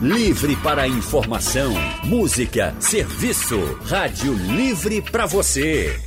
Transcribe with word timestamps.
Livre 0.00 0.54
para 0.56 0.86
informação, 0.86 1.72
música, 2.04 2.74
serviço. 2.78 3.58
Rádio 3.86 4.34
Livre 4.34 5.00
para 5.00 5.24
você. 5.24 5.98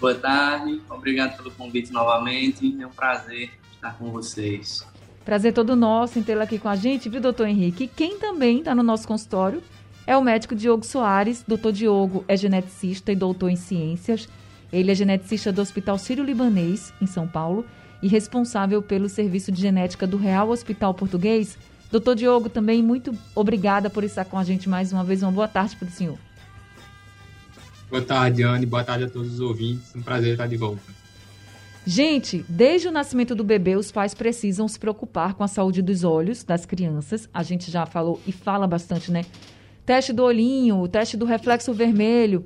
Boa 0.00 0.14
tarde. 0.14 0.80
Obrigado 0.88 1.36
pelo 1.36 1.50
convite 1.50 1.92
novamente. 1.92 2.76
É 2.80 2.86
um 2.86 2.90
prazer 2.90 3.50
estar 3.72 3.96
com 3.98 4.10
vocês. 4.10 4.86
Prazer 5.24 5.52
todo 5.52 5.74
nosso 5.74 6.18
em 6.18 6.22
tê-lo 6.22 6.42
aqui 6.42 6.58
com 6.58 6.68
a 6.68 6.76
gente, 6.76 7.08
viu, 7.08 7.20
doutor 7.20 7.46
Henrique? 7.46 7.88
Quem 7.88 8.18
também 8.18 8.60
está 8.60 8.74
no 8.74 8.82
nosso 8.82 9.06
consultório 9.06 9.62
é 10.06 10.16
o 10.16 10.22
médico 10.22 10.54
Diogo 10.54 10.84
Soares. 10.84 11.44
Doutor 11.46 11.72
Diogo 11.72 12.24
é 12.28 12.36
geneticista 12.36 13.10
e 13.12 13.16
doutor 13.16 13.50
em 13.50 13.56
ciências 13.56 14.28
ele 14.72 14.90
é 14.90 14.94
geneticista 14.94 15.52
do 15.52 15.60
Hospital 15.60 15.98
Sírio-Libanês, 15.98 16.92
em 17.00 17.06
São 17.06 17.26
Paulo, 17.26 17.64
e 18.02 18.08
responsável 18.08 18.80
pelo 18.80 19.08
serviço 19.08 19.50
de 19.52 19.60
genética 19.60 20.06
do 20.06 20.16
Real 20.16 20.48
Hospital 20.50 20.94
Português. 20.94 21.58
Doutor 21.90 22.14
Diogo, 22.14 22.48
também 22.48 22.82
muito 22.82 23.12
obrigada 23.34 23.90
por 23.90 24.04
estar 24.04 24.24
com 24.24 24.38
a 24.38 24.44
gente 24.44 24.68
mais 24.68 24.92
uma 24.92 25.04
vez. 25.04 25.22
Uma 25.22 25.32
boa 25.32 25.48
tarde 25.48 25.76
para 25.76 25.88
o 25.88 25.90
senhor. 25.90 26.18
Boa 27.90 28.02
tarde, 28.02 28.42
Anne. 28.42 28.64
Boa 28.64 28.84
tarde 28.84 29.04
a 29.04 29.10
todos 29.10 29.34
os 29.34 29.40
ouvintes. 29.40 29.94
Um 29.94 30.02
prazer 30.02 30.32
estar 30.32 30.46
de 30.46 30.56
volta. 30.56 30.80
Gente, 31.84 32.44
desde 32.48 32.86
o 32.86 32.92
nascimento 32.92 33.34
do 33.34 33.42
bebê, 33.42 33.74
os 33.74 33.90
pais 33.90 34.14
precisam 34.14 34.68
se 34.68 34.78
preocupar 34.78 35.34
com 35.34 35.42
a 35.42 35.48
saúde 35.48 35.82
dos 35.82 36.04
olhos 36.04 36.44
das 36.44 36.64
crianças. 36.64 37.28
A 37.34 37.42
gente 37.42 37.70
já 37.70 37.84
falou 37.86 38.20
e 38.26 38.30
fala 38.30 38.66
bastante, 38.66 39.10
né? 39.10 39.24
Teste 39.84 40.12
do 40.12 40.22
olhinho, 40.22 40.86
teste 40.86 41.16
do 41.16 41.24
reflexo 41.24 41.72
vermelho 41.72 42.44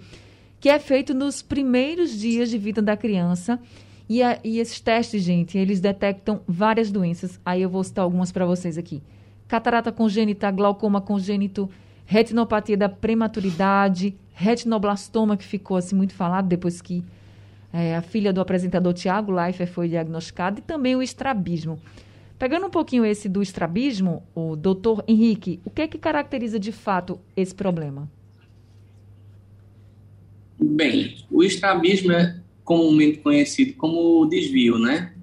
que 0.65 0.71
é 0.71 0.79
feito 0.79 1.13
nos 1.13 1.43
primeiros 1.43 2.19
dias 2.19 2.49
de 2.49 2.57
vida 2.57 2.81
da 2.81 2.97
criança. 2.97 3.61
E, 4.09 4.23
a, 4.23 4.39
e 4.43 4.59
esses 4.59 4.81
testes, 4.81 5.23
gente, 5.23 5.59
eles 5.59 5.79
detectam 5.79 6.41
várias 6.49 6.91
doenças. 6.91 7.39
Aí 7.45 7.61
eu 7.61 7.69
vou 7.69 7.85
citar 7.85 8.03
algumas 8.03 8.33
para 8.33 8.47
vocês 8.47 8.79
aqui: 8.79 9.03
catarata 9.47 9.93
congênita, 9.93 10.51
glaucoma 10.51 11.03
congênito, 11.03 11.69
retinopatia 12.07 12.79
da 12.79 12.89
prematuridade, 12.89 14.17
retinoblastoma, 14.33 15.37
que 15.37 15.45
ficou 15.45 15.77
assim 15.77 15.97
muito 15.97 16.15
falado 16.15 16.49
depois 16.49 16.81
que 16.81 17.05
é, 17.71 17.95
a 17.95 18.01
filha 18.01 18.33
do 18.33 18.41
apresentador 18.41 18.95
Tiago 18.95 19.33
Leifert 19.33 19.71
foi 19.71 19.87
diagnosticada, 19.87 20.61
e 20.61 20.63
também 20.63 20.97
o 20.97 21.03
estrabismo. 21.03 21.79
Pegando 22.39 22.69
um 22.69 22.71
pouquinho 22.71 23.05
esse 23.05 23.29
do 23.29 23.43
estrabismo, 23.43 24.23
o 24.35 24.57
doutor 24.57 25.05
Henrique, 25.07 25.61
o 25.63 25.69
que 25.69 25.83
é 25.83 25.87
que 25.87 25.99
caracteriza 25.99 26.59
de 26.59 26.73
fato 26.73 27.21
esse 27.37 27.55
problema? 27.55 28.09
Bem, 30.59 31.25
o 31.31 31.43
estrabismo 31.43 32.13
é 32.13 32.41
comumente 32.63 33.19
conhecido 33.19 33.75
como 33.75 34.27
desvio, 34.27 34.79
né? 34.79 35.15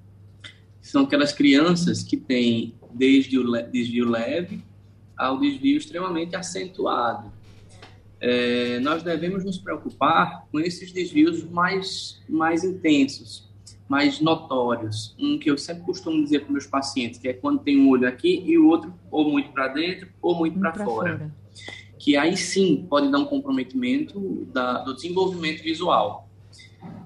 São 0.82 1.04
aquelas 1.04 1.32
crianças 1.32 2.04
que 2.04 2.18
têm 2.18 2.76
desde 2.94 3.38
o 3.40 3.52
desvio 3.72 4.10
leve 4.10 4.62
ao 5.18 5.40
desvio 5.40 5.78
extremamente 5.78 6.36
acentuado. 6.36 7.32
É, 8.20 8.80
nós 8.82 9.02
devemos 9.02 9.44
nos 9.44 9.58
preocupar 9.58 10.48
com 10.52 10.60
esses 10.60 10.92
desvios 10.92 11.44
mais, 11.50 12.22
mais 12.28 12.64
intensos, 12.64 13.50
mais 13.88 14.20
notórios. 14.20 15.16
Um 15.17 15.39
que 15.39 15.50
eu 15.50 15.58
sempre 15.58 15.84
costumo 15.84 16.23
dizer 16.23 16.42
para 16.42 16.52
meus 16.52 16.67
pacientes, 16.67 17.20
que 17.20 17.28
é 17.28 17.34
quando 17.34 17.60
tem 17.60 17.80
um 17.80 17.89
olho 17.89 18.08
aqui 18.08 18.44
e 18.45 18.58
o 18.58 18.67
outro 18.67 18.94
ou 19.10 19.32
muito 19.32 19.52
para 19.52 19.70
dentro 19.70 20.10
ou 20.22 20.36
muito 20.36 20.60
para 20.60 20.73
fora. 20.73 21.17
fora 21.17 21.41
que 22.02 22.17
aí 22.17 22.36
sim 22.36 22.88
pode 22.89 23.12
dar 23.12 23.20
um 23.20 23.26
comprometimento 23.26 24.44
da, 24.52 24.80
do 24.80 24.95
desenvolvimento 24.95 25.62
visual. 25.62 26.28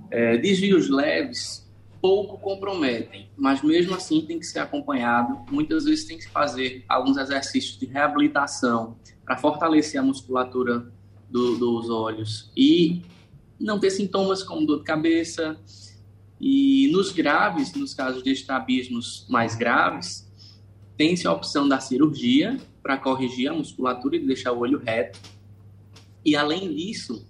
É, 0.09 0.38
desvios 0.38 0.89
leves 0.89 1.69
pouco 2.01 2.38
comprometem, 2.38 3.29
mas 3.35 3.61
mesmo 3.61 3.94
assim 3.94 4.22
tem 4.22 4.39
que 4.39 4.45
ser 4.45 4.59
acompanhado. 4.59 5.38
Muitas 5.51 5.84
vezes 5.84 6.05
tem 6.05 6.17
que 6.17 6.29
fazer 6.29 6.85
alguns 6.88 7.17
exercícios 7.17 7.78
de 7.78 7.85
reabilitação 7.85 8.95
para 9.25 9.35
fortalecer 9.35 10.00
a 10.00 10.03
musculatura 10.03 10.89
do, 11.29 11.57
dos 11.57 11.89
olhos 11.89 12.50
e 12.55 13.01
não 13.59 13.78
ter 13.78 13.89
sintomas 13.89 14.44
como 14.44 14.66
dor 14.66 14.78
de 14.78 14.85
cabeça. 14.85 15.59
E 16.39 16.89
nos 16.94 17.11
graves, 17.11 17.73
nos 17.73 17.94
casos 17.94 18.23
de 18.23 18.31
estrabismos 18.31 19.25
mais 19.28 19.55
graves, 19.55 20.31
tem-se 20.95 21.28
a 21.28 21.34
opção 21.34 21.67
da 21.67 21.81
cirurgia 21.81 22.57
para 22.85 22.97
corrigir 22.97 23.50
a 23.50 23.53
musculatura 23.56 24.16
e 24.16 24.19
deixar 24.19 24.51
o 24.51 24.59
olho 24.59 24.78
reto. 24.78 25.19
E 26.23 26.35
além 26.35 26.72
disso, 26.72 27.28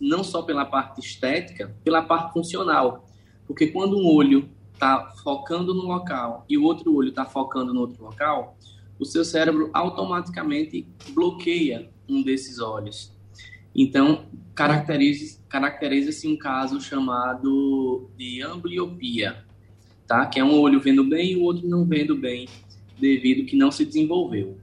não 0.00 0.24
só 0.24 0.40
pela 0.40 0.64
parte 0.64 1.02
estética, 1.02 1.76
pela 1.84 2.00
parte 2.00 2.32
funcional. 2.32 3.06
Porque 3.46 3.66
quando 3.66 3.98
um 3.98 4.06
olho 4.06 4.48
está 4.72 5.12
focando 5.22 5.74
no 5.74 5.82
local 5.82 6.46
e 6.48 6.56
o 6.56 6.64
outro 6.64 6.94
olho 6.94 7.10
está 7.10 7.26
focando 7.26 7.74
no 7.74 7.80
outro 7.80 8.02
local, 8.02 8.56
o 8.98 9.04
seu 9.04 9.22
cérebro 9.22 9.68
automaticamente 9.74 10.88
bloqueia 11.10 11.90
um 12.08 12.22
desses 12.22 12.58
olhos. 12.58 13.14
Então, 13.74 14.24
caracteriza-se 14.54 15.42
caracteriza 15.46 16.26
um 16.26 16.38
caso 16.38 16.80
chamado 16.80 18.08
de 18.16 18.40
ambliopia, 18.40 19.44
tá? 20.06 20.24
que 20.24 20.40
é 20.40 20.44
um 20.44 20.58
olho 20.58 20.80
vendo 20.80 21.04
bem 21.04 21.32
e 21.32 21.36
o 21.36 21.42
outro 21.42 21.68
não 21.68 21.84
vendo 21.84 22.16
bem, 22.16 22.48
devido 22.98 23.44
que 23.44 23.56
não 23.56 23.70
se 23.70 23.84
desenvolveu. 23.84 24.56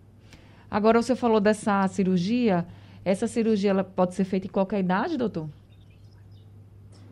Agora, 0.73 0.99
você 0.99 1.15
falou 1.15 1.39
dessa 1.39 1.87
cirurgia. 1.87 2.65
Essa 3.05 3.27
cirurgia 3.27 3.69
ela 3.69 3.83
pode 3.83 4.15
ser 4.15 4.23
feita 4.23 4.47
em 4.47 4.49
qualquer 4.49 4.79
idade, 4.79 5.19
doutor? 5.19 5.47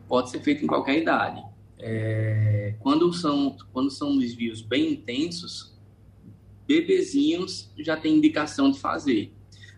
Pode 0.08 0.30
ser 0.30 0.40
feita 0.40 0.64
em 0.64 0.66
qualquer 0.66 0.98
idade. 0.98 1.40
É, 1.78 2.74
quando, 2.80 3.12
são, 3.12 3.56
quando 3.72 3.88
são 3.88 4.18
desvios 4.18 4.60
bem 4.60 4.94
intensos, 4.94 5.78
bebezinhos 6.66 7.72
já 7.78 7.96
tem 7.96 8.16
indicação 8.16 8.68
de 8.68 8.80
fazer. 8.80 9.32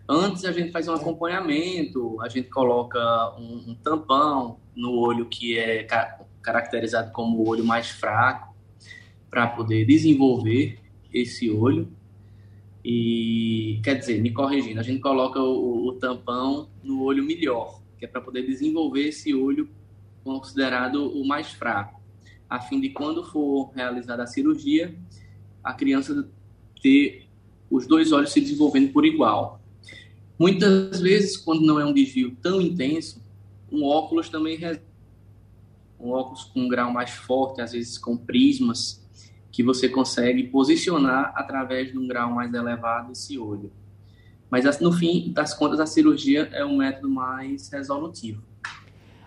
Antes 0.09 0.45
a 0.45 0.51
gente 0.51 0.71
faz 0.71 0.87
um 0.87 0.93
acompanhamento, 0.95 2.19
a 2.21 2.27
gente 2.27 2.49
coloca 2.49 2.99
um, 3.37 3.69
um 3.69 3.75
tampão 3.75 4.57
no 4.75 4.93
olho 4.93 5.27
que 5.27 5.59
é 5.59 5.83
ca 5.83 6.25
caracterizado 6.41 7.11
como 7.11 7.37
o 7.37 7.47
olho 7.47 7.63
mais 7.63 7.89
fraco, 7.89 8.55
para 9.29 9.45
poder 9.45 9.85
desenvolver 9.85 10.79
esse 11.13 11.51
olho. 11.51 11.87
E, 12.87 13.79
quer 13.83 13.95
dizer, 13.95 14.21
me 14.21 14.31
corrigindo, 14.31 14.79
a 14.79 14.83
gente 14.83 14.99
coloca 14.99 15.39
o, 15.41 15.87
o 15.87 15.93
tampão 15.93 16.69
no 16.83 17.01
olho 17.01 17.23
melhor, 17.23 17.81
que 17.97 18.05
é 18.05 18.07
para 18.07 18.21
poder 18.21 18.45
desenvolver 18.45 19.07
esse 19.07 19.33
olho 19.33 19.67
considerado 20.23 21.11
o 21.11 21.27
mais 21.27 21.47
fraco, 21.47 21.99
a 22.47 22.59
fim 22.59 22.79
de 22.79 22.89
quando 22.91 23.23
for 23.23 23.71
realizada 23.73 24.21
a 24.21 24.27
cirurgia, 24.27 24.95
a 25.63 25.73
criança 25.73 26.29
ter 26.79 27.25
os 27.71 27.87
dois 27.87 28.11
olhos 28.11 28.31
se 28.31 28.39
desenvolvendo 28.39 28.93
por 28.93 29.03
igual. 29.03 29.59
Muitas 30.37 31.01
vezes, 31.01 31.37
quando 31.37 31.61
não 31.61 31.79
é 31.79 31.85
um 31.85 31.93
desvio 31.93 32.37
tão 32.39 32.61
intenso, 32.61 33.19
um 33.71 33.83
óculos 33.83 34.29
também 34.29 34.59
um 35.99 36.11
óculos 36.11 36.43
com 36.43 36.61
um 36.61 36.67
grau 36.67 36.91
mais 36.91 37.09
forte, 37.09 37.61
às 37.61 37.71
vezes 37.71 37.97
com 37.97 38.15
prismas, 38.15 39.03
que 39.55 39.63
você 39.63 39.87
consegue 39.87 40.43
posicionar 40.43 41.31
através 41.33 41.89
de 41.89 41.97
um 41.97 42.05
grau 42.05 42.29
mais 42.29 42.53
elevado 42.53 43.13
esse 43.13 43.39
olho. 43.39 43.71
Mas 44.49 44.81
no 44.81 44.91
fim 44.91 45.31
das 45.31 45.53
contas, 45.53 45.79
a 45.79 45.85
cirurgia 45.85 46.49
é 46.51 46.65
um 46.65 46.75
método 46.75 47.09
mais 47.09 47.69
resolutivo. 47.69 48.43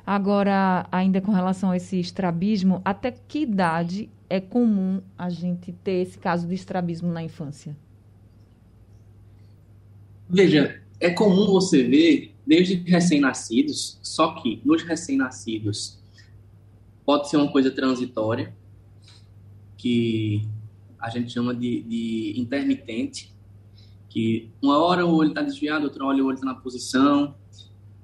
Agora, 0.06 0.86
ainda 0.92 1.19
com 1.22 1.32
relação 1.32 1.70
a 1.70 1.78
esse 1.78 1.98
estrabismo, 1.98 2.82
até 2.84 3.10
que 3.10 3.38
idade 3.38 4.10
é 4.28 4.38
comum 4.38 5.00
a 5.16 5.30
gente 5.30 5.72
ter 5.72 6.02
esse 6.02 6.19
caso 6.19 6.46
de 6.46 6.54
estrabismo 6.54 7.10
na 7.10 7.22
infância? 7.22 7.75
Veja, 10.28 10.78
é 11.00 11.08
comum 11.08 11.46
você 11.46 11.82
ver 11.82 12.34
desde 12.46 12.75
recém-nascidos, 12.75 13.98
só 14.02 14.34
que 14.34 14.60
nos 14.62 14.82
recém-nascidos 14.82 15.98
pode 17.06 17.30
ser 17.30 17.38
uma 17.38 17.50
coisa 17.50 17.70
transitória, 17.70 18.54
que 19.78 20.46
a 21.00 21.08
gente 21.08 21.32
chama 21.32 21.54
de, 21.54 21.82
de 21.82 22.34
intermitente, 22.36 23.32
que 24.08 24.50
uma 24.60 24.78
hora 24.78 25.06
o 25.06 25.14
olho 25.14 25.30
está 25.30 25.40
desviado, 25.40 25.84
outra 25.84 26.04
hora 26.04 26.22
o 26.22 26.26
olho 26.26 26.34
está 26.34 26.46
na 26.46 26.54
posição. 26.54 27.34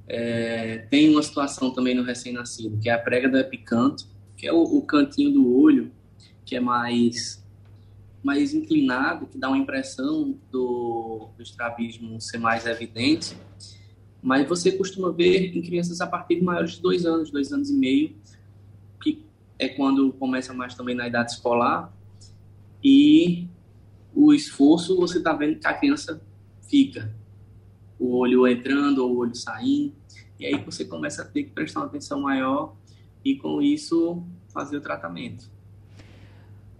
É, 0.06 0.86
tem 0.90 1.10
uma 1.10 1.22
situação 1.22 1.70
também 1.70 1.94
no 1.94 2.02
recém-nascido, 2.02 2.78
que 2.78 2.88
é 2.88 2.92
a 2.92 2.98
prega 2.98 3.28
do 3.28 3.36
epicanto, 3.36 4.06
que 4.36 4.46
é 4.46 4.52
o, 4.52 4.62
o 4.62 4.82
cantinho 4.82 5.32
do 5.32 5.54
olho, 5.54 5.90
que 6.44 6.56
é 6.56 6.60
mais 6.60 7.42
mais 8.22 8.54
inclinado, 8.54 9.26
que 9.26 9.36
dá 9.36 9.48
uma 9.48 9.58
impressão 9.58 10.34
do, 10.50 11.28
do 11.36 11.42
estrabismo 11.42 12.18
ser 12.18 12.38
mais 12.38 12.64
evidente, 12.64 13.36
mas 14.22 14.48
você 14.48 14.72
costuma 14.72 15.12
ver 15.12 15.54
em 15.54 15.60
crianças 15.60 16.00
a 16.00 16.06
partir 16.06 16.36
de 16.36 16.42
maiores 16.42 16.76
de 16.76 16.80
dois 16.80 17.04
anos, 17.04 17.30
dois 17.30 17.52
anos 17.52 17.68
e 17.68 17.74
meio, 17.74 18.16
é 19.64 19.68
quando 19.68 20.12
começa 20.12 20.52
mais 20.54 20.74
também 20.74 20.94
na 20.94 21.06
idade 21.06 21.32
escolar, 21.32 21.92
e 22.82 23.48
o 24.14 24.32
esforço 24.32 24.96
você 24.96 25.18
está 25.18 25.32
vendo 25.32 25.58
que 25.58 25.66
a 25.66 25.74
criança 25.74 26.22
fica, 26.68 27.14
o 27.98 28.16
olho 28.16 28.46
entrando 28.46 28.98
ou 28.98 29.14
o 29.14 29.18
olho 29.18 29.34
saindo, 29.34 29.94
e 30.38 30.46
aí 30.46 30.62
você 30.64 30.84
começa 30.84 31.22
a 31.22 31.24
ter 31.24 31.44
que 31.44 31.50
prestar 31.50 31.80
uma 31.80 31.86
atenção 31.86 32.20
maior 32.20 32.74
e 33.24 33.36
com 33.36 33.62
isso 33.62 34.22
fazer 34.52 34.76
o 34.76 34.80
tratamento. 34.80 35.50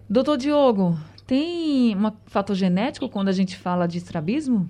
Doutor 0.07 0.37
Diogo, 0.37 0.97
tem 1.25 1.95
um 1.97 2.11
fator 2.27 2.55
genético 2.55 3.09
quando 3.09 3.29
a 3.29 3.31
gente 3.31 3.57
fala 3.57 3.87
de 3.87 3.97
estrabismo? 3.97 4.69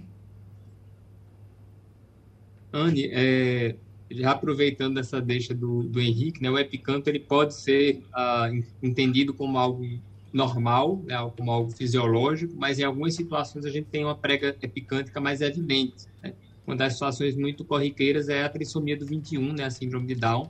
Anne, 2.72 3.10
é, 3.12 3.76
já 4.12 4.32
aproveitando 4.32 5.00
essa 5.00 5.20
deixa 5.20 5.54
do, 5.54 5.84
do 5.84 6.00
Henrique, 6.00 6.42
né, 6.42 6.50
o 6.50 6.58
epicanto 6.58 7.10
ele 7.10 7.20
pode 7.20 7.56
ser 7.56 8.04
ah, 8.14 8.50
entendido 8.82 9.34
como 9.34 9.58
algo 9.58 9.84
normal, 10.32 11.02
né, 11.06 11.16
como 11.36 11.52
algo 11.52 11.72
fisiológico, 11.72 12.54
mas 12.58 12.78
em 12.78 12.84
algumas 12.84 13.16
situações 13.16 13.66
a 13.66 13.70
gente 13.70 13.88
tem 13.88 14.04
uma 14.04 14.16
prega 14.16 14.56
epicântica 14.62 15.20
mais 15.20 15.42
evidente. 15.42 16.06
Né? 16.22 16.34
Uma 16.68 16.76
das 16.76 16.94
situações 16.94 17.36
muito 17.36 17.64
corriqueiras 17.64 18.30
é 18.30 18.44
a 18.44 18.50
trissomia 18.50 18.98
do 18.98 19.06
21, 19.06 19.54
né, 19.54 19.66
a 19.66 19.70
síndrome 19.70 20.08
de 20.08 20.16
Down, 20.16 20.50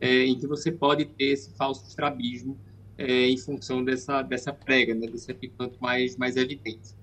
é, 0.00 0.24
em 0.24 0.38
que 0.38 0.46
você 0.46 0.72
pode 0.72 1.04
ter 1.04 1.32
esse 1.32 1.52
falso 1.54 1.86
estrabismo 1.86 2.56
é, 2.96 3.28
em 3.28 3.36
função 3.36 3.84
dessa, 3.84 4.22
dessa 4.22 4.52
prega, 4.52 4.94
né, 4.94 5.06
desse 5.06 5.30
epicanto 5.30 5.76
mais, 5.80 6.16
mais 6.16 6.36
evidente. 6.36 6.96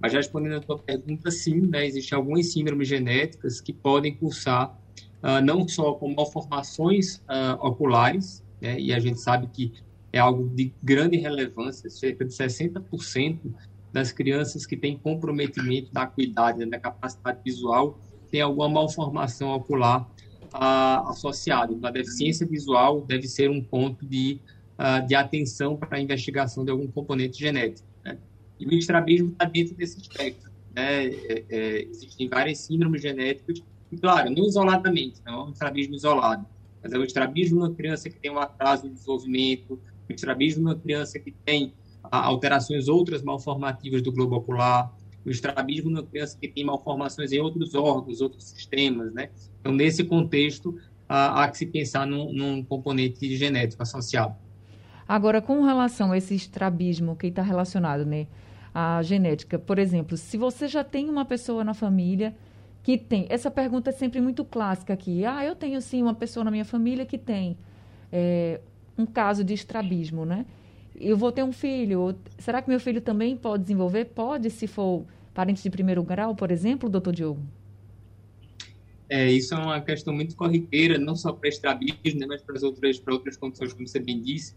Mas 0.00 0.12
já 0.12 0.18
respondendo 0.18 0.56
a 0.56 0.60
tua 0.60 0.78
pergunta, 0.78 1.30
sim, 1.30 1.60
né, 1.60 1.86
existem 1.86 2.16
algumas 2.16 2.52
síndromes 2.52 2.86
genéticas 2.86 3.60
que 3.60 3.72
podem 3.72 4.14
cursar 4.14 4.78
uh, 5.22 5.44
não 5.44 5.66
só 5.66 5.94
com 5.94 6.14
malformações 6.14 7.16
uh, 7.16 7.54
oculares, 7.60 8.44
né, 8.60 8.78
e 8.78 8.92
a 8.92 8.98
gente 8.98 9.20
sabe 9.20 9.46
que 9.48 9.72
é 10.12 10.18
algo 10.18 10.48
de 10.48 10.72
grande 10.82 11.16
relevância, 11.16 11.90
cerca 11.90 12.24
de 12.24 12.32
60% 12.32 13.38
das 13.92 14.12
crianças 14.12 14.66
que 14.66 14.76
têm 14.76 14.96
comprometimento 14.96 15.92
da 15.92 16.02
acuidade, 16.02 16.58
né, 16.58 16.66
da 16.66 16.78
capacidade 16.78 17.40
visual, 17.44 17.98
tem 18.30 18.40
alguma 18.40 18.68
malformação 18.68 19.50
ocular 19.50 20.02
uh, 20.54 21.08
associada. 21.08 21.72
Então, 21.72 21.88
a 21.88 21.92
deficiência 21.92 22.46
visual 22.46 23.02
deve 23.02 23.26
ser 23.26 23.50
um 23.50 23.62
ponto 23.62 24.04
de 24.06 24.40
uh, 24.78 25.06
de 25.06 25.14
atenção 25.14 25.76
para 25.76 25.98
a 25.98 26.00
investigação 26.00 26.64
de 26.64 26.70
algum 26.70 26.86
componente 26.86 27.38
genético. 27.38 27.86
Né? 28.04 28.16
E 28.58 28.66
o 28.66 28.72
estrabismo 28.72 29.32
está 29.32 29.44
dentro 29.44 29.74
desse 29.74 30.00
espectro. 30.00 30.50
Né? 30.74 31.06
É, 31.06 31.44
é, 31.48 31.82
existem 31.82 32.28
várias 32.28 32.58
síndromes 32.58 33.02
genéticas, 33.02 33.62
claro, 33.96 34.30
não 34.30 34.44
isoladamente, 34.44 35.20
não 35.24 35.40
é 35.40 35.44
um 35.44 35.50
estrabismo 35.50 35.94
isolado, 35.94 36.46
mas 36.82 36.92
é 36.92 36.98
o 36.98 37.04
estrabismo 37.04 37.60
numa 37.60 37.74
criança 37.74 38.10
que 38.10 38.18
tem 38.18 38.30
um 38.30 38.38
atraso 38.38 38.84
de 38.84 38.90
desenvolvimento, 38.90 39.80
o 40.08 40.12
estrabismo 40.12 40.64
numa 40.64 40.76
criança 40.76 41.18
que 41.18 41.32
tem 41.32 41.72
alterações 42.02 42.88
outras 42.88 43.22
malformativas 43.22 44.02
do 44.02 44.12
globo 44.12 44.36
ocular, 44.36 44.92
o 45.24 45.30
estrabismo 45.30 45.90
numa 45.90 46.02
criança 46.02 46.38
que 46.40 46.48
tem 46.48 46.64
malformações 46.64 47.32
em 47.32 47.38
outros 47.38 47.74
órgãos, 47.74 48.20
outros 48.20 48.44
sistemas, 48.44 49.12
né? 49.12 49.30
Então, 49.60 49.72
nesse 49.72 50.04
contexto, 50.04 50.78
há, 51.08 51.42
há 51.42 51.48
que 51.48 51.58
se 51.58 51.66
pensar 51.66 52.06
num, 52.06 52.32
num 52.32 52.62
componente 52.62 53.36
genético 53.36 53.82
associado. 53.82 54.34
Agora, 55.06 55.40
com 55.40 55.64
relação 55.64 56.12
a 56.12 56.18
esse 56.18 56.34
estrabismo 56.34 57.16
que 57.16 57.28
está 57.28 57.42
relacionado, 57.42 58.04
né, 58.04 58.26
à 58.74 59.02
genética, 59.02 59.58
por 59.58 59.78
exemplo, 59.78 60.16
se 60.16 60.36
você 60.36 60.68
já 60.68 60.84
tem 60.84 61.08
uma 61.08 61.24
pessoa 61.24 61.64
na 61.64 61.74
família 61.74 62.34
que 62.88 62.96
tem, 62.96 63.26
essa 63.28 63.50
pergunta 63.50 63.90
é 63.90 63.92
sempre 63.92 64.18
muito 64.18 64.42
clássica 64.46 64.94
aqui. 64.94 65.22
Ah, 65.22 65.44
eu 65.44 65.54
tenho 65.54 65.78
sim 65.78 66.00
uma 66.00 66.14
pessoa 66.14 66.42
na 66.42 66.50
minha 66.50 66.64
família 66.64 67.04
que 67.04 67.18
tem 67.18 67.54
é, 68.10 68.62
um 68.96 69.04
caso 69.04 69.44
de 69.44 69.52
estrabismo, 69.52 70.24
né? 70.24 70.46
Eu 70.98 71.14
vou 71.14 71.30
ter 71.30 71.42
um 71.42 71.52
filho. 71.52 72.16
Será 72.38 72.62
que 72.62 72.70
meu 72.70 72.80
filho 72.80 73.02
também 73.02 73.36
pode 73.36 73.64
desenvolver? 73.64 74.06
Pode, 74.06 74.48
se 74.48 74.66
for 74.66 75.04
parente 75.34 75.62
de 75.62 75.68
primeiro 75.68 76.02
grau, 76.02 76.34
por 76.34 76.50
exemplo, 76.50 76.88
doutor 76.88 77.12
Diogo? 77.12 77.42
É, 79.06 79.30
isso 79.30 79.52
é 79.52 79.58
uma 79.58 79.82
questão 79.82 80.14
muito 80.14 80.34
corriqueira, 80.34 80.96
não 80.96 81.14
só 81.14 81.30
para 81.30 81.50
estrabismo, 81.50 82.20
né, 82.20 82.24
mas 82.26 82.40
para 82.40 82.58
outras, 82.64 82.98
para 82.98 83.12
outras 83.12 83.36
condições, 83.36 83.74
como 83.74 83.86
você 83.86 84.00
bem 84.00 84.22
disse. 84.22 84.54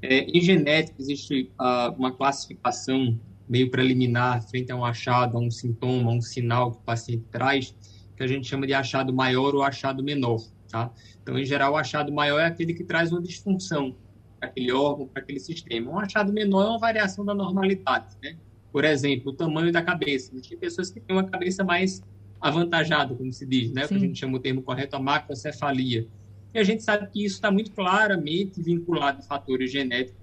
É, 0.00 0.20
em 0.20 0.40
genética, 0.40 0.94
existe 1.00 1.50
uh, 1.58 1.92
uma 1.98 2.12
classificação 2.12 3.18
meio 3.52 3.70
preliminar 3.70 4.42
frente 4.48 4.72
a 4.72 4.76
um 4.76 4.82
achado, 4.82 5.36
a 5.36 5.40
um 5.40 5.50
sintoma, 5.50 6.10
a 6.10 6.14
um 6.14 6.22
sinal 6.22 6.72
que 6.72 6.78
o 6.78 6.80
paciente 6.80 7.24
traz, 7.30 7.76
que 8.16 8.22
a 8.22 8.26
gente 8.26 8.48
chama 8.48 8.66
de 8.66 8.72
achado 8.72 9.12
maior 9.12 9.54
ou 9.54 9.62
achado 9.62 10.02
menor. 10.02 10.40
Tá? 10.70 10.90
Então, 11.22 11.38
em 11.38 11.44
geral, 11.44 11.74
o 11.74 11.76
achado 11.76 12.10
maior 12.10 12.38
é 12.38 12.46
aquele 12.46 12.72
que 12.72 12.82
traz 12.82 13.12
uma 13.12 13.20
disfunção 13.20 13.94
para 14.40 14.48
aquele 14.48 14.72
órgão, 14.72 15.06
para 15.06 15.22
aquele 15.22 15.38
sistema. 15.38 15.90
Um 15.90 15.98
achado 15.98 16.32
menor 16.32 16.62
é 16.64 16.68
uma 16.70 16.78
variação 16.78 17.26
da 17.26 17.34
normalidade. 17.34 18.16
Né? 18.22 18.38
Por 18.72 18.84
exemplo, 18.84 19.32
o 19.32 19.34
tamanho 19.34 19.70
da 19.70 19.82
cabeça. 19.82 20.32
Tem 20.40 20.56
pessoas 20.56 20.90
que 20.90 20.98
têm 20.98 21.14
uma 21.14 21.24
cabeça 21.24 21.62
mais 21.62 22.02
avantajada, 22.40 23.14
como 23.14 23.30
se 23.34 23.44
diz, 23.44 23.70
né? 23.70 23.86
que 23.86 23.94
a 23.94 23.98
gente 23.98 24.18
chama 24.18 24.38
o 24.38 24.40
termo 24.40 24.62
correto, 24.62 24.96
a 24.96 24.98
macrocefalia 24.98 26.08
e 26.54 26.58
a 26.58 26.64
gente 26.64 26.82
sabe 26.82 27.06
que 27.06 27.24
isso 27.24 27.36
está 27.36 27.50
muito 27.50 27.70
claramente 27.70 28.60
vinculado 28.60 29.20
a 29.20 29.22
fatores 29.22 29.72
genéticos, 29.72 30.20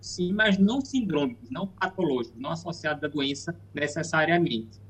sim, 0.00 0.32
mas 0.32 0.58
não 0.58 0.80
sindrômicos, 0.80 1.50
não 1.50 1.66
patológicos, 1.66 2.40
não 2.40 2.50
associados 2.50 3.02
à 3.04 3.08
doença 3.08 3.54
necessariamente. 3.74 4.80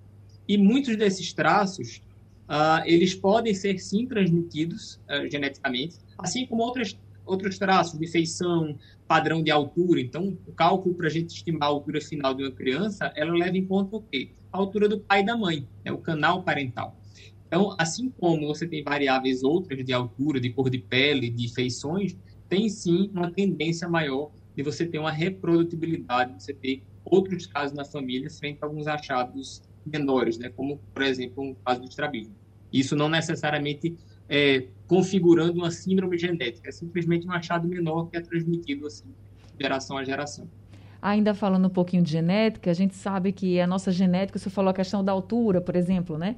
E 0.46 0.56
muitos 0.56 0.96
desses 0.96 1.32
traços, 1.32 2.02
uh, 2.48 2.82
eles 2.84 3.14
podem 3.14 3.54
ser 3.54 3.78
sim 3.78 4.06
transmitidos 4.06 5.00
uh, 5.08 5.30
geneticamente, 5.30 5.96
assim 6.18 6.46
como 6.46 6.62
outras, 6.62 6.98
outros 7.24 7.58
traços 7.58 7.98
de 7.98 8.06
feição, 8.06 8.76
padrão 9.06 9.42
de 9.42 9.50
altura. 9.50 10.00
Então, 10.00 10.36
o 10.46 10.52
cálculo 10.52 10.94
para 10.94 11.06
a 11.06 11.10
gente 11.10 11.30
estimar 11.30 11.68
a 11.68 11.72
altura 11.72 12.00
final 12.00 12.34
de 12.34 12.42
uma 12.42 12.52
criança, 12.52 13.12
ela 13.14 13.32
leva 13.32 13.56
em 13.56 13.64
conta 13.64 13.96
o 13.96 14.02
quê? 14.02 14.30
A 14.52 14.58
altura 14.58 14.88
do 14.88 15.00
pai 15.00 15.20
e 15.20 15.26
da 15.26 15.36
mãe, 15.36 15.66
né? 15.84 15.92
o 15.92 15.98
canal 15.98 16.42
parental. 16.42 16.96
Então, 17.46 17.74
assim 17.78 18.08
como 18.10 18.46
você 18.46 18.66
tem 18.66 18.84
variáveis 18.84 19.42
outras 19.42 19.84
de 19.84 19.92
altura, 19.92 20.38
de 20.38 20.50
cor 20.50 20.70
de 20.70 20.78
pele, 20.78 21.28
de 21.28 21.52
feições, 21.52 22.16
tem 22.48 22.68
sim 22.68 23.10
uma 23.12 23.30
tendência 23.30 23.88
maior 23.88 24.30
de 24.60 24.62
você 24.62 24.84
ter 24.84 24.98
uma 24.98 25.10
reprodutibilidade, 25.10 26.34
de 26.34 26.42
você 26.42 26.52
ter 26.52 26.82
outros 27.04 27.46
casos 27.46 27.74
na 27.74 27.84
família 27.84 28.28
frente 28.30 28.58
a 28.60 28.66
alguns 28.66 28.86
achados 28.86 29.62
menores, 29.84 30.38
né? 30.38 30.50
como, 30.50 30.78
por 30.92 31.02
exemplo, 31.02 31.42
um 31.42 31.54
caso 31.64 31.80
de 31.80 31.88
estrabismo. 31.88 32.34
Isso 32.70 32.94
não 32.94 33.08
necessariamente 33.08 33.96
é, 34.28 34.66
configurando 34.86 35.54
uma 35.54 35.70
síndrome 35.70 36.18
genética, 36.18 36.68
é 36.68 36.72
simplesmente 36.72 37.26
um 37.26 37.32
achado 37.32 37.66
menor 37.66 38.10
que 38.10 38.18
é 38.18 38.20
transmitido 38.20 38.86
assim, 38.86 39.06
geração 39.58 39.96
a 39.96 40.04
geração. 40.04 40.46
Ainda 41.00 41.34
falando 41.34 41.66
um 41.66 41.70
pouquinho 41.70 42.02
de 42.02 42.12
genética, 42.12 42.70
a 42.70 42.74
gente 42.74 42.94
sabe 42.94 43.32
que 43.32 43.58
a 43.58 43.66
nossa 43.66 43.90
genética, 43.90 44.38
você 44.38 44.50
falou 44.50 44.70
a 44.70 44.74
questão 44.74 45.02
da 45.02 45.10
altura, 45.10 45.62
por 45.62 45.74
exemplo, 45.74 46.18
né? 46.18 46.36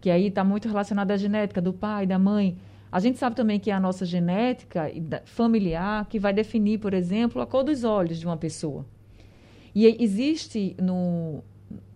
que 0.00 0.10
aí 0.10 0.28
está 0.28 0.44
muito 0.44 0.68
relacionada 0.68 1.14
à 1.14 1.16
genética 1.16 1.60
do 1.60 1.72
pai, 1.72 2.06
da 2.06 2.18
mãe. 2.18 2.56
A 2.94 3.00
gente 3.00 3.18
sabe 3.18 3.34
também 3.34 3.58
que 3.58 3.72
é 3.72 3.74
a 3.74 3.80
nossa 3.80 4.06
genética 4.06 4.88
familiar 5.24 6.06
que 6.06 6.16
vai 6.16 6.32
definir, 6.32 6.78
por 6.78 6.94
exemplo, 6.94 7.42
a 7.42 7.46
cor 7.46 7.64
dos 7.64 7.82
olhos 7.82 8.20
de 8.20 8.24
uma 8.24 8.36
pessoa. 8.36 8.86
E 9.74 9.84
existe 10.00 10.76
no 10.80 11.42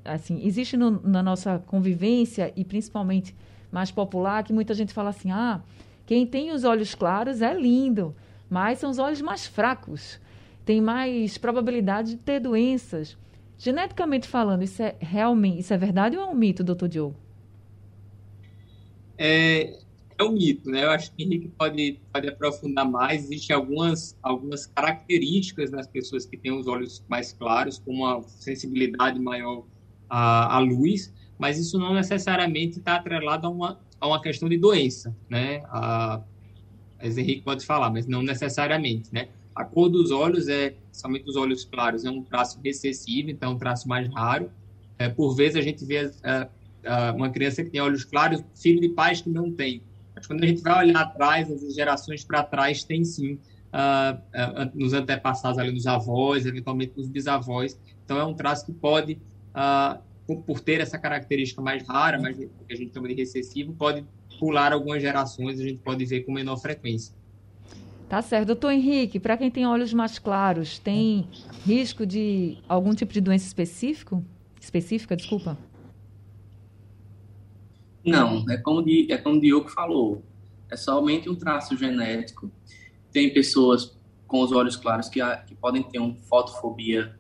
assim, 0.05 0.45
existe 0.45 0.77
no, 0.77 1.01
na 1.07 1.23
nossa 1.23 1.63
convivência 1.69 2.53
e 2.57 2.65
principalmente 2.65 3.33
mais 3.71 3.93
popular 3.93 4.43
que 4.43 4.53
muita 4.53 4.75
gente 4.75 4.93
fala 4.93 5.11
assim: 5.11 5.31
"Ah, 5.31 5.63
quem 6.05 6.27
tem 6.27 6.51
os 6.51 6.65
olhos 6.65 6.97
claros 6.97 7.43
é 7.43 7.55
lindo, 7.55 8.13
mas 8.51 8.81
são 8.81 8.91
os 8.91 8.99
olhos 8.99 9.23
mais 9.23 9.47
fracos. 9.47 10.19
Tem 10.65 10.81
mais 10.81 11.39
probabilidade 11.39 12.17
de 12.17 12.17
ter 12.17 12.41
doenças." 12.41 13.17
Geneticamente 13.57 14.27
falando, 14.27 14.65
isso 14.65 14.83
é 14.83 14.97
realmente, 14.99 15.61
isso 15.61 15.73
é 15.73 15.79
verdade 15.79 16.17
ou 16.17 16.25
é 16.25 16.27
um 16.27 16.35
mito, 16.35 16.65
doutor 16.65 16.89
Diogo? 16.89 17.15
é, 19.19 19.79
é 20.19 20.25
um 20.25 20.33
mito, 20.33 20.69
né? 20.69 20.85
Eu 20.85 20.91
acho 20.91 21.13
que 21.15 21.23
o 21.23 21.27
Henrique 21.27 21.49
pode, 21.49 22.01
pode 22.13 22.29
aprofundar 22.29 22.89
mais. 22.89 23.25
Existem 23.25 23.55
algumas, 23.55 24.19
algumas 24.21 24.67
características 24.67 25.71
nas 25.71 25.87
pessoas 25.87 26.27
que 26.27 26.37
têm 26.37 26.53
os 26.53 26.67
olhos 26.67 27.05
mais 27.09 27.33
claros, 27.33 27.79
como 27.79 28.05
uma 28.05 28.23
sensibilidade 28.23 29.21
maior 29.21 29.65
à, 30.11 30.57
à 30.57 30.59
luz, 30.59 31.15
mas 31.39 31.59
isso 31.59 31.79
não 31.79 31.95
necessariamente 31.95 32.79
está 32.79 32.97
atrelado 32.97 33.47
a 33.47 33.51
uma, 33.51 33.81
a 34.01 34.09
uma 34.09 34.21
questão 34.21 34.49
de 34.49 34.59
doença, 34.59 35.15
né? 35.31 35.63
A, 35.67 36.21
mas 37.01 37.17
Henrique 37.17 37.43
pode 37.43 37.65
falar, 37.65 37.91
mas 37.91 38.09
não 38.09 38.23
necessariamente, 38.23 39.15
né? 39.15 39.29
A 39.55 39.65
cor 39.65 39.89
dos 39.89 40.11
olhos 40.11 40.49
é, 40.49 40.75
somente 40.93 41.29
os 41.29 41.37
olhos 41.37 41.65
claros, 41.65 42.05
é 42.05 42.11
um 42.11 42.23
traço 42.23 42.61
recessivo, 42.63 43.31
então 43.31 43.53
é 43.53 43.55
um 43.55 43.59
traço 43.59 43.89
mais 43.89 44.09
raro. 44.13 44.51
É, 44.99 45.09
por 45.09 45.35
vezes 45.37 45.57
a 45.57 45.61
gente 45.61 45.85
vê 45.85 46.11
é, 46.25 46.49
uma 47.15 47.31
criança 47.31 47.63
que 47.63 47.71
tem 47.71 47.81
olhos 47.81 48.05
claros, 48.05 48.43
filho 48.57 48.81
de 48.81 48.89
pais 48.89 49.21
que 49.21 49.31
não 49.31 49.53
tem. 49.53 49.81
Mas 50.19 50.27
quando 50.27 50.43
a 50.43 50.47
gente 50.47 50.61
vai 50.63 50.85
olhar 50.85 51.01
atrás, 51.01 51.49
as 51.51 51.75
gerações 51.75 52.25
para 52.25 52.43
trás, 52.43 52.83
tem 52.83 53.05
sim 53.05 53.35
uh, 53.35 54.17
uh, 54.17 54.71
nos 54.75 54.93
antepassados, 54.93 55.59
ali, 55.59 55.71
nos 55.71 55.87
avós, 55.87 56.45
eventualmente 56.45 56.93
nos 56.97 57.09
bisavós. 57.09 57.79
Então, 58.05 58.19
é 58.19 58.25
um 58.25 58.35
traço 58.35 58.67
que 58.67 58.73
pode, 58.73 59.17
uh, 59.55 60.37
por 60.43 60.59
ter 60.59 60.81
essa 60.81 60.99
característica 60.99 61.63
mais 61.63 61.87
rara, 61.87 62.21
mais, 62.21 62.37
que 62.37 62.51
a 62.69 62.75
gente 62.75 62.93
chama 62.93 63.07
de 63.07 63.15
recessivo, 63.15 63.73
pode 63.75 64.05
pular 64.41 64.73
algumas 64.73 65.01
gerações, 65.01 65.61
a 65.61 65.63
gente 65.63 65.79
pode 65.79 66.05
ver 66.05 66.23
com 66.23 66.33
menor 66.33 66.57
frequência. 66.57 67.15
Tá 68.09 68.21
certo. 68.21 68.47
Doutor 68.47 68.73
Henrique, 68.73 69.21
para 69.21 69.37
quem 69.37 69.51
tem 69.51 69.67
olhos 69.69 69.95
mais 69.95 70.19
claros, 70.19 70.81
tem 70.81 71.29
risco 71.65 72.05
de 72.05 72.59
algum 72.69 72.93
tipo 72.93 73.13
de 73.13 73.21
doença 73.21 73.47
específico? 73.47 74.25
Específica, 74.61 75.15
desculpa? 75.15 75.57
Não, 78.05 78.45
é 78.51 78.57
como, 78.57 78.85
é 78.89 79.17
como 79.19 79.37
o 79.37 79.41
Diogo 79.41 79.69
falou. 79.69 80.25
É 80.71 80.77
somente 80.77 81.29
um 81.29 81.35
traço 81.35 81.77
genético. 81.77 82.51
Tem 83.13 83.33
pessoas 83.33 83.99
com 84.27 84.41
os 84.41 84.53
olhos 84.53 84.77
claros 84.77 85.09
que, 85.09 85.21
que 85.47 85.55
podem 85.55 85.83
ter 85.83 85.99
uma 85.99 86.15
fotofobia, 86.15 87.19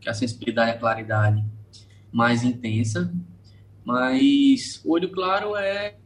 que 0.00 0.08
é 0.08 0.12
a 0.12 0.14
sensibilidade 0.14 0.72
a 0.72 0.78
claridade 0.78 1.44
mais 2.12 2.42
intensa, 2.42 3.12
mas 3.84 4.80
o 4.84 4.92
olho 4.92 5.10
claro 5.10 5.56
é 5.56 5.96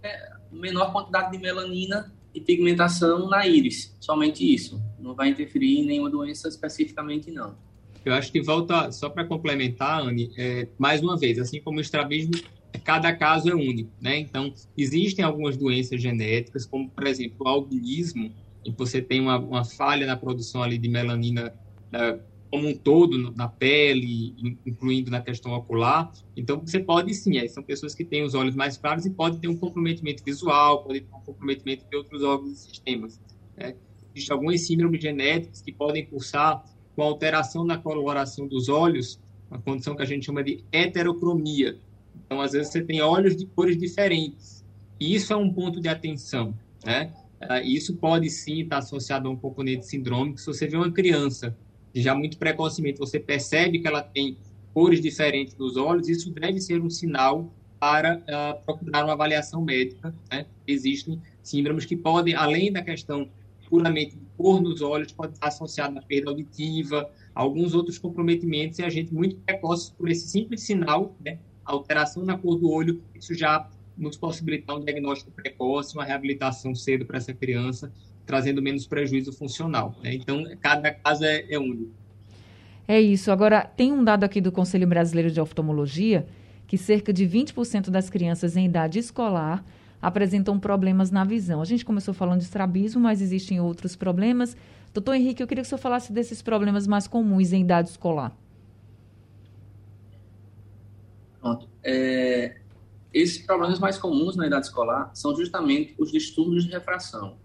menor 0.51 0.93
quantidade 0.93 1.33
de 1.33 1.39
melanina 1.39 2.13
e 2.33 2.41
pigmentação 2.41 3.29
na 3.29 3.47
íris, 3.47 3.97
somente 4.01 4.45
isso. 4.45 4.83
Não 4.99 5.15
vai 5.15 5.29
interferir 5.29 5.79
em 5.79 5.87
nenhuma 5.87 6.11
doença 6.11 6.49
especificamente, 6.49 7.31
não. 7.31 7.57
Eu 8.05 8.13
acho 8.13 8.31
que 8.31 8.41
volta, 8.43 8.93
só 8.93 9.09
para 9.09 9.25
complementar, 9.25 10.03
Anne, 10.03 10.31
é, 10.37 10.69
mais 10.79 11.01
uma 11.01 11.17
vez, 11.17 11.39
assim 11.39 11.61
como 11.61 11.79
o 11.79 11.81
estrabismo, 11.81 12.35
cada 12.85 13.13
caso 13.15 13.49
é 13.49 13.55
único, 13.55 13.91
né? 14.01 14.19
Então, 14.19 14.53
existem 14.77 15.25
algumas 15.25 15.57
doenças 15.57 16.01
genéticas, 16.01 16.67
como, 16.67 16.91
por 16.91 17.07
exemplo, 17.07 17.39
o 17.41 17.49
albinismo, 17.49 18.31
em 18.65 18.73
que 18.73 18.79
você 18.79 19.01
tem 19.01 19.21
uma, 19.21 19.39
uma 19.39 19.65
falha 19.65 20.07
na 20.07 20.17
produção 20.17 20.63
ali 20.63 20.79
de 20.79 20.89
melanina 20.89 21.53
uh, 21.89 22.21
como 22.51 22.69
um 22.69 22.75
todo 22.77 23.33
na 23.35 23.49
pele, 23.49 24.33
incluindo 24.65 25.11
na 25.11 25.21
questão 25.21 25.53
ocular. 25.53 26.13
Então, 26.37 26.61
você 26.61 26.79
pode 26.79 27.13
sim, 27.13 27.37
é, 27.37 27.49
são 27.49 27.63
pessoas 27.63 27.95
que 27.95 28.05
têm 28.05 28.23
os 28.23 28.35
olhos 28.35 28.55
mais 28.55 28.77
claros 28.77 29.05
e 29.05 29.11
podem 29.11 29.41
ter 29.41 29.49
um 29.49 29.57
comprometimento 29.57 30.23
visual, 30.23 30.85
podem 30.85 31.03
ter 31.03 31.15
um 31.15 31.21
comprometimento 31.21 31.85
de 31.91 31.97
outros 31.97 32.23
órgãos 32.23 32.53
e 32.53 32.57
sistemas. 32.69 33.21
Né? 33.57 33.75
Existem 34.15 34.35
algumas 34.35 34.61
síndromes 34.61 35.03
genéticas 35.03 35.61
que 35.61 35.73
podem 35.73 36.07
cursar 36.07 36.65
com 36.95 37.03
alteração 37.03 37.65
na 37.65 37.77
coloração 37.77 38.47
dos 38.47 38.69
olhos, 38.69 39.21
uma 39.51 39.61
condição 39.61 39.97
que 39.97 40.03
a 40.03 40.07
gente 40.07 40.27
chama 40.27 40.45
de 40.45 40.65
heterocromia. 40.71 41.81
Então, 42.25 42.41
às 42.41 42.53
vezes, 42.53 42.73
você 42.73 42.83
tem 42.83 43.01
olhos 43.01 43.37
de 43.37 43.47
cores 43.47 43.77
diferentes. 43.77 44.65
E 44.99 45.15
isso 45.15 45.33
é 45.33 45.37
um 45.37 45.53
ponto 45.53 45.81
de 45.81 45.89
atenção, 45.89 46.55
né? 46.85 47.13
Ah, 47.41 47.61
isso 47.61 47.97
pode 47.97 48.31
sim 48.31 48.63
estar 48.63 48.79
associado 48.79 49.29
a 49.29 49.31
um 49.31 49.37
componente 49.37 49.87
sindrômico. 49.87 50.39
Se 50.39 50.47
você 50.47 50.67
vê 50.67 50.77
uma 50.77 50.91
criança 50.91 51.55
já 51.95 52.15
muito 52.15 52.39
precocemente 52.39 52.99
você 52.99 53.21
percebe 53.21 53.79
que 53.79 53.87
ela 53.87 54.03
tem 54.03 54.37
cores 54.73 55.01
diferentes 55.01 55.55
dos 55.55 55.77
olhos, 55.77 56.09
isso 56.09 56.31
deve 56.33 56.61
ser 56.61 56.81
um 56.83 56.91
sinal 56.91 57.53
para 57.79 58.17
uh, 58.17 58.65
procurar 58.65 59.05
uma 59.05 59.13
avaliação 59.13 59.63
médica. 59.63 60.15
Né? 60.31 60.47
Existem 60.67 61.21
síndromes 61.43 61.85
que 61.85 61.97
podem, 61.97 62.35
além 62.35 62.73
da 62.73 62.83
questão 62.83 63.29
puramente 63.69 64.17
de 64.17 64.25
cor 64.37 64.61
nos 64.61 64.83
olhos, 64.83 65.13
pode 65.13 65.35
estar 65.35 65.49
associado 65.49 65.99
à 65.99 66.03
perda 66.03 66.31
auditiva, 66.31 67.09
alguns 67.35 67.75
outros 67.75 67.99
comprometimentos, 67.99 68.79
e 68.79 68.83
a 68.83 68.89
gente 68.89 69.13
muito 69.15 69.37
precoce 69.37 69.93
por 69.93 70.09
esse 70.09 70.29
simples 70.29 70.63
sinal, 70.63 71.15
né? 71.25 71.39
Alteração 71.65 72.25
na 72.25 72.37
cor 72.37 72.59
do 72.59 72.71
olho, 72.71 73.03
isso 73.15 73.35
já 73.35 73.69
nos 73.97 74.17
possibilitar 74.17 74.77
um 74.77 74.85
diagnóstico 74.85 75.31
precoce, 75.31 75.95
uma 75.95 76.05
reabilitação 76.05 76.75
cedo 76.75 77.05
para 77.05 77.17
essa 77.17 77.33
criança 77.33 77.93
trazendo 78.27 78.63
menos 78.63 78.87
prejuízo 78.87 79.33
funcional. 79.33 79.95
Né? 80.03 80.15
Então, 80.15 80.45
cada 80.61 80.93
caso 80.93 81.25
é, 81.25 81.45
é 81.49 81.59
único. 81.59 81.93
É 82.87 83.01
isso. 83.01 83.31
Agora, 83.31 83.63
tem 83.63 83.93
um 83.93 84.05
dado 84.05 84.25
aqui 84.25 84.41
do 84.41 84.53
Conselho 84.53 84.87
Brasileiro 84.87 85.31
de 85.31 85.41
Oftalmologia 85.41 86.27
que 86.67 86.79
cerca 86.79 87.13
de 87.13 87.27
20% 87.27 87.91
das 87.91 88.09
crianças 88.09 88.57
em 88.57 88.67
idade 88.67 88.99
escolar 88.99 89.65
apresentam 90.01 90.59
problemas 90.59 91.11
na 91.11 91.25
visão. 91.25 91.63
A 91.63 91.65
gente 91.65 91.85
começou 91.85 92.13
falando 92.13 92.39
de 92.39 92.45
estrabismo, 92.45 93.01
mas 93.01 93.23
existem 93.23 93.61
outros 93.61 93.97
problemas. 93.97 94.57
Doutor 94.93 95.15
Henrique, 95.15 95.43
eu 95.43 95.47
queria 95.47 95.63
que 95.63 95.67
o 95.67 95.69
senhor 95.69 95.81
falasse 95.81 96.13
desses 96.13 96.43
problemas 96.43 96.87
mais 96.87 97.07
comuns 97.07 97.53
em 97.53 97.63
idade 97.63 97.89
escolar. 97.89 98.33
É, 101.85 102.57
esses 103.13 103.39
problemas 103.39 103.79
mais 103.79 103.99
comuns 103.99 104.35
na 104.37 104.47
idade 104.47 104.67
escolar 104.67 105.11
são 105.15 105.37
justamente 105.37 105.95
os 105.99 106.11
distúrbios 106.11 106.65
de 106.65 106.71
refração 106.71 107.37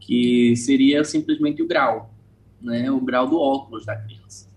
que 0.00 0.56
seria 0.56 1.04
simplesmente 1.04 1.62
o 1.62 1.66
grau, 1.66 2.14
né, 2.60 2.90
o 2.90 2.98
grau 2.98 3.28
do 3.28 3.38
óculos 3.38 3.84
da 3.84 3.94
criança. 3.94 4.48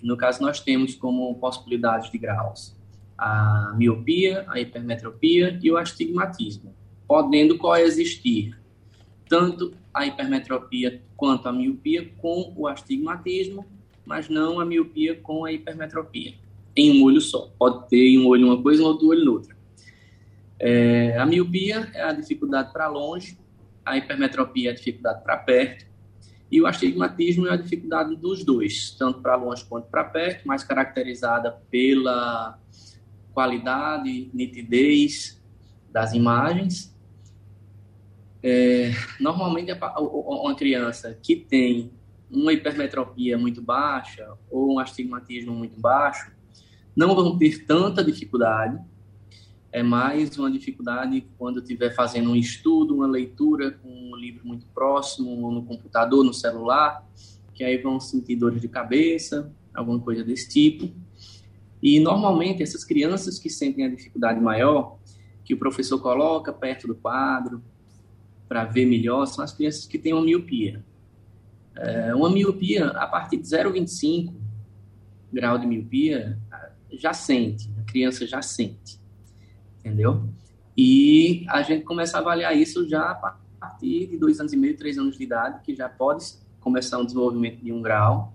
No 0.00 0.16
caso, 0.16 0.40
nós 0.40 0.60
temos 0.60 0.94
como 0.94 1.34
possibilidades 1.34 2.10
de 2.10 2.16
graus 2.16 2.76
a 3.18 3.74
miopia, 3.76 4.44
a 4.48 4.58
hipermetropia 4.58 5.58
e 5.62 5.70
o 5.70 5.76
astigmatismo, 5.76 6.74
podendo 7.06 7.56
coexistir 7.56 8.58
tanto 9.28 9.72
a 9.94 10.06
hipermetropia 10.06 11.00
quanto 11.16 11.48
a 11.48 11.52
miopia 11.52 12.10
com 12.18 12.52
o 12.56 12.66
astigmatismo, 12.66 13.64
mas 14.04 14.28
não 14.28 14.58
a 14.58 14.64
miopia 14.64 15.14
com 15.14 15.44
a 15.44 15.52
hipermetropia, 15.52 16.34
em 16.76 17.00
um 17.00 17.04
olho 17.04 17.20
só. 17.20 17.52
Pode 17.58 17.88
ter 17.88 18.08
em 18.08 18.18
um 18.18 18.26
olho 18.26 18.46
uma 18.46 18.62
coisa 18.62 18.82
e 18.82 18.84
outro 18.84 19.08
olho 19.08 19.32
outra. 19.32 19.56
É, 20.58 21.18
a 21.18 21.26
miopia 21.26 21.90
é 21.92 22.02
a 22.02 22.12
dificuldade 22.12 22.72
para 22.72 22.86
longe, 22.86 23.36
a 23.84 23.96
hipermetropia 23.96 24.70
é 24.70 24.72
a 24.72 24.76
dificuldade 24.76 25.22
para 25.22 25.36
perto, 25.36 25.86
e 26.50 26.60
o 26.60 26.66
astigmatismo 26.66 27.48
é 27.48 27.50
a 27.50 27.56
dificuldade 27.56 28.14
dos 28.14 28.44
dois, 28.44 28.90
tanto 28.92 29.20
para 29.20 29.34
longe 29.36 29.64
quanto 29.64 29.88
para 29.88 30.04
perto, 30.04 30.46
mais 30.46 30.62
caracterizada 30.62 31.50
pela 31.70 32.58
qualidade, 33.32 34.30
nitidez 34.32 35.42
das 35.90 36.12
imagens. 36.12 36.94
É, 38.42 38.92
normalmente, 39.18 39.72
uma 39.72 40.54
criança 40.54 41.18
que 41.22 41.36
tem 41.36 41.90
uma 42.30 42.52
hipermetropia 42.52 43.38
muito 43.38 43.62
baixa 43.62 44.32
ou 44.50 44.74
um 44.74 44.78
astigmatismo 44.78 45.54
muito 45.54 45.80
baixo 45.80 46.30
não 46.94 47.14
vão 47.14 47.36
ter 47.38 47.64
tanta 47.64 48.04
dificuldade 48.04 48.78
é 49.72 49.82
mais 49.82 50.36
uma 50.36 50.50
dificuldade 50.50 51.26
quando 51.38 51.60
estiver 51.60 51.94
fazendo 51.94 52.30
um 52.30 52.36
estudo, 52.36 52.94
uma 52.94 53.06
leitura 53.06 53.70
com 53.70 53.88
um 53.88 54.14
livro 54.14 54.46
muito 54.46 54.66
próximo, 54.66 55.50
no 55.50 55.64
computador, 55.64 56.22
no 56.22 56.34
celular, 56.34 57.02
que 57.54 57.64
aí 57.64 57.78
vão 57.78 57.98
sentir 57.98 58.36
dores 58.36 58.60
de 58.60 58.68
cabeça, 58.68 59.50
alguma 59.72 59.98
coisa 59.98 60.22
desse 60.22 60.46
tipo. 60.50 60.92
E 61.82 61.98
normalmente 61.98 62.62
essas 62.62 62.84
crianças 62.84 63.38
que 63.38 63.48
sentem 63.48 63.86
a 63.86 63.88
dificuldade 63.88 64.38
maior, 64.38 64.98
que 65.42 65.54
o 65.54 65.58
professor 65.58 65.98
coloca 66.00 66.52
perto 66.52 66.86
do 66.86 66.94
quadro 66.94 67.62
para 68.46 68.66
ver 68.66 68.84
melhor, 68.84 69.24
são 69.24 69.42
as 69.42 69.54
crianças 69.54 69.86
que 69.86 69.98
têm 69.98 70.12
uma 70.12 70.22
miopia. 70.22 70.84
É, 71.74 72.14
uma 72.14 72.28
miopia 72.28 72.88
a 72.88 73.06
partir 73.06 73.38
de 73.38 73.44
0,25 73.44 74.34
grau 75.32 75.56
de 75.56 75.66
miopia 75.66 76.38
já 76.98 77.12
sente, 77.12 77.70
a 77.78 77.82
criança 77.82 78.26
já 78.26 78.42
sente 78.42 79.02
entendeu? 79.82 80.22
E 80.76 81.44
a 81.48 81.60
gente 81.62 81.84
começa 81.84 82.16
a 82.16 82.20
avaliar 82.20 82.56
isso 82.56 82.88
já 82.88 83.10
a 83.10 83.14
partir 83.14 84.06
de 84.06 84.16
dois 84.16 84.40
anos 84.40 84.52
e 84.52 84.56
meio, 84.56 84.76
três 84.76 84.96
anos 84.96 85.18
de 85.18 85.24
idade, 85.24 85.60
que 85.62 85.74
já 85.74 85.88
pode 85.88 86.24
começar 86.60 86.98
um 86.98 87.04
desenvolvimento 87.04 87.62
de 87.62 87.72
um 87.72 87.82
grau 87.82 88.32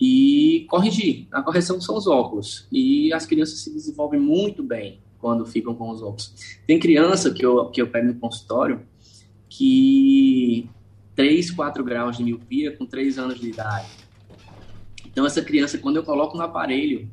e 0.00 0.66
corrigir. 0.68 1.28
A 1.30 1.42
correção 1.42 1.80
são 1.80 1.96
os 1.96 2.06
óculos 2.06 2.66
e 2.72 3.12
as 3.12 3.26
crianças 3.26 3.60
se 3.60 3.72
desenvolvem 3.72 4.18
muito 4.18 4.62
bem 4.62 5.00
quando 5.18 5.44
ficam 5.44 5.74
com 5.74 5.90
os 5.90 6.02
óculos. 6.02 6.58
Tem 6.66 6.80
criança 6.80 7.30
que 7.30 7.44
eu, 7.44 7.66
que 7.66 7.80
eu 7.80 7.88
pego 7.88 8.08
no 8.08 8.14
consultório 8.14 8.80
que 9.48 10.68
3, 11.14 11.50
4 11.50 11.84
graus 11.84 12.16
de 12.16 12.24
miopia 12.24 12.74
com 12.76 12.86
3 12.86 13.18
anos 13.18 13.38
de 13.38 13.50
idade. 13.50 13.88
Então, 15.06 15.26
essa 15.26 15.42
criança, 15.42 15.76
quando 15.76 15.96
eu 15.96 16.04
coloco 16.04 16.36
no 16.36 16.42
aparelho, 16.42 17.10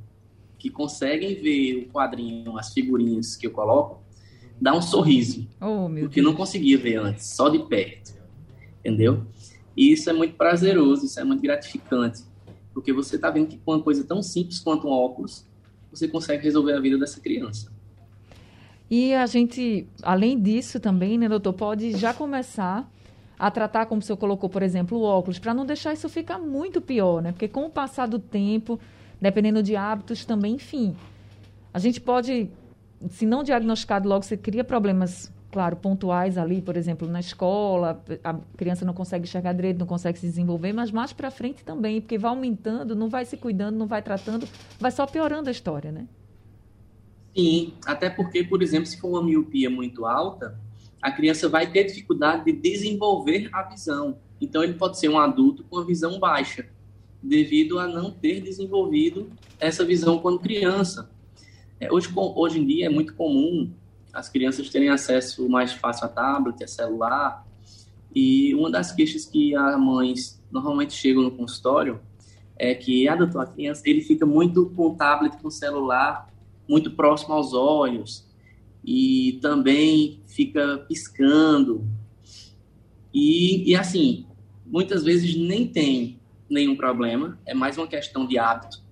que 0.58 0.70
conseguem 0.70 1.36
ver 1.36 1.88
o 1.88 1.94
quadrinho, 1.94 2.58
as 2.58 2.74
figurinhas 2.74 3.36
que 3.36 3.48
eu 3.48 3.52
coloco, 3.52 4.02
dá 4.60 4.76
um 4.76 4.82
sorriso. 4.82 5.48
Oh, 5.62 5.90
porque 6.00 6.22
não 6.22 6.34
conseguia 6.34 6.78
ver 6.78 6.98
antes, 6.98 7.28
só 7.28 7.50
de 7.50 7.60
perto. 7.60 8.16
Entendeu? 8.80 9.26
E 9.76 9.92
isso 9.92 10.10
é 10.10 10.14
muito 10.14 10.36
prazeroso, 10.36 11.06
isso 11.06 11.20
é 11.20 11.24
muito 11.24 11.42
gratificante. 11.42 12.24
Porque 12.74 12.92
você 12.92 13.16
está 13.16 13.30
vendo 13.30 13.48
que 13.48 13.58
com 13.58 13.74
uma 13.74 13.82
coisa 13.82 14.04
tão 14.04 14.22
simples 14.24 14.60
quanto 14.60 14.88
um 14.88 14.92
óculos, 14.92 15.46
você 15.92 16.08
consegue 16.08 16.44
resolver 16.44 16.74
a 16.74 16.80
vida 16.80 16.98
dessa 16.98 17.20
criança. 17.20 17.72
E 18.90 19.14
a 19.14 19.26
gente, 19.26 19.88
além 20.02 20.40
disso 20.40 20.80
também, 20.80 21.18
né, 21.18 21.28
doutor, 21.28 21.54
pode 21.54 21.92
já 21.98 22.14
começar 22.14 22.90
a 23.38 23.52
tratar, 23.52 23.86
como 23.86 24.00
o 24.00 24.04
senhor 24.04 24.18
colocou, 24.18 24.50
por 24.50 24.64
exemplo, 24.64 24.98
o 24.98 25.04
óculos, 25.04 25.38
para 25.38 25.54
não 25.54 25.66
deixar 25.66 25.94
isso 25.94 26.10
ficar 26.10 26.40
muito 26.40 26.82
pior, 26.82 27.22
né? 27.22 27.32
Porque 27.32 27.48
com 27.48 27.66
o 27.66 27.70
passar 27.70 28.08
do 28.08 28.18
tempo, 28.18 28.80
dependendo 29.20 29.62
de 29.64 29.76
hábitos 29.76 30.26
também, 30.26 30.56
enfim. 30.56 30.96
A 31.74 31.80
gente 31.80 32.00
pode, 32.00 32.50
se 33.10 33.26
não 33.26 33.44
diagnosticado 33.44 34.08
logo, 34.08 34.24
você 34.24 34.38
cria 34.38 34.64
problemas 34.64 35.32
claro, 35.52 35.76
pontuais 35.76 36.38
ali, 36.38 36.62
por 36.62 36.78
exemplo, 36.78 37.08
na 37.08 37.20
escola, 37.20 38.04
a 38.24 38.36
criança 38.56 38.86
não 38.86 38.94
consegue 38.94 39.24
enxergar 39.24 39.54
direito, 39.54 39.80
não 39.80 39.88
consegue 39.88 40.20
se 40.20 40.28
desenvolver, 40.28 40.74
mas 40.74 40.92
mais 40.92 41.14
para 41.14 41.32
frente 41.32 41.64
também, 41.64 42.02
porque 42.02 42.18
vai 42.18 42.30
aumentando, 42.30 42.96
não 42.96 43.10
vai 43.10 43.26
se 43.26 43.38
cuidando, 43.38 43.76
não 43.76 43.88
vai 43.88 44.02
tratando, 44.02 44.48
vai 44.80 44.92
só 44.92 45.06
piorando 45.06 45.50
a 45.50 45.52
história, 45.52 45.92
né? 45.92 46.06
Sim, 47.36 47.74
até 47.86 48.10
porque, 48.10 48.44
por 48.44 48.62
exemplo, 48.62 48.86
se 48.86 49.00
for 49.00 49.10
uma 49.10 49.24
miopia 49.24 49.70
muito 49.70 50.06
alta, 50.06 50.60
a 51.02 51.12
criança 51.12 51.48
vai 51.48 51.72
ter 51.72 51.86
dificuldade 51.86 52.46
de 52.46 52.52
desenvolver 52.52 53.50
a 53.54 53.64
visão. 53.64 54.18
Então, 54.42 54.64
ele 54.64 54.74
pode 54.74 55.00
ser 55.00 55.10
um 55.10 55.20
adulto 55.20 55.64
com 55.64 55.80
a 55.80 55.86
visão 55.86 56.20
baixa, 56.20 56.68
devido 57.28 57.78
a 57.78 57.88
não 57.88 58.10
ter 58.10 58.42
desenvolvido 58.42 59.30
essa 59.60 59.84
visão 59.84 60.20
quando 60.20 60.40
criança. 60.40 61.10
É, 61.80 61.92
hoje, 61.92 62.10
hoje 62.16 62.60
em 62.60 62.66
dia 62.66 62.86
é 62.86 62.90
muito 62.90 63.14
comum 63.14 63.72
as 64.14 64.30
crianças 64.30 64.70
terem 64.70 64.90
acesso 64.90 65.48
mais 65.48 65.74
fácil 65.74 66.06
a 66.06 66.10
tablet, 66.10 66.64
a 66.64 66.68
celular, 66.68 67.46
e 68.16 68.56
uma 68.56 68.72
das 68.72 68.92
queixas 68.92 69.26
que 69.26 69.56
as 69.56 69.80
mães 69.80 70.42
normalmente 70.52 70.94
chegam 70.94 71.22
no 71.22 71.32
consultório 71.32 72.00
é 72.56 72.74
que, 72.74 73.08
ah, 73.08 73.16
doutor, 73.16 73.42
a 73.42 73.46
criança, 73.46 73.84
ele 73.86 74.02
fica 74.02 74.26
muito 74.26 74.72
com 74.76 74.88
o 74.88 74.96
tablet, 74.96 75.38
com 75.38 75.50
o 75.50 75.52
celular, 75.52 76.34
muito 76.68 76.92
próximo 76.92 77.36
aos 77.36 77.54
olhos, 77.54 78.26
e 78.84 79.38
também 79.42 80.22
fica 80.26 80.80
piscando. 80.88 81.86
E, 83.14 83.70
e 83.70 83.76
assim, 83.76 84.26
muitas 84.66 85.04
vezes 85.04 85.36
nem 85.36 85.68
tem 85.68 86.17
nenhum 86.50 86.76
problema, 86.76 87.38
é 87.46 87.54
mais 87.54 87.78
uma 87.78 87.88
questão 87.88 88.26
de 88.26 88.38
hábito, 88.38 88.84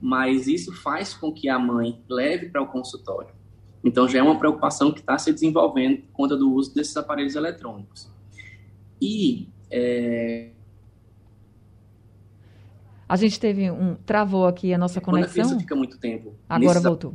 mas 0.00 0.46
isso 0.46 0.72
faz 0.72 1.14
com 1.14 1.32
que 1.32 1.48
a 1.48 1.58
mãe 1.58 2.02
leve 2.08 2.48
para 2.48 2.62
o 2.62 2.66
consultório. 2.66 3.34
Então 3.82 4.08
já 4.08 4.18
é 4.18 4.22
uma 4.22 4.38
preocupação 4.38 4.92
que 4.92 5.00
está 5.00 5.16
se 5.18 5.32
desenvolvendo 5.32 6.02
por 6.02 6.12
conta 6.12 6.36
do 6.36 6.52
uso 6.52 6.74
desses 6.74 6.96
aparelhos 6.96 7.34
eletrônicos. 7.34 8.10
E 9.00 9.48
é... 9.70 10.50
a 13.08 13.16
gente 13.16 13.40
teve 13.40 13.70
um 13.70 13.94
travou 13.94 14.46
aqui 14.46 14.74
a 14.74 14.78
nossa 14.78 15.00
Quando 15.00 15.16
conexão. 15.16 15.44
Quando 15.44 15.56
a 15.56 15.60
fica 15.60 15.74
muito 15.74 15.98
tempo. 15.98 16.34
Agora 16.48 16.80
voltou. 16.80 17.14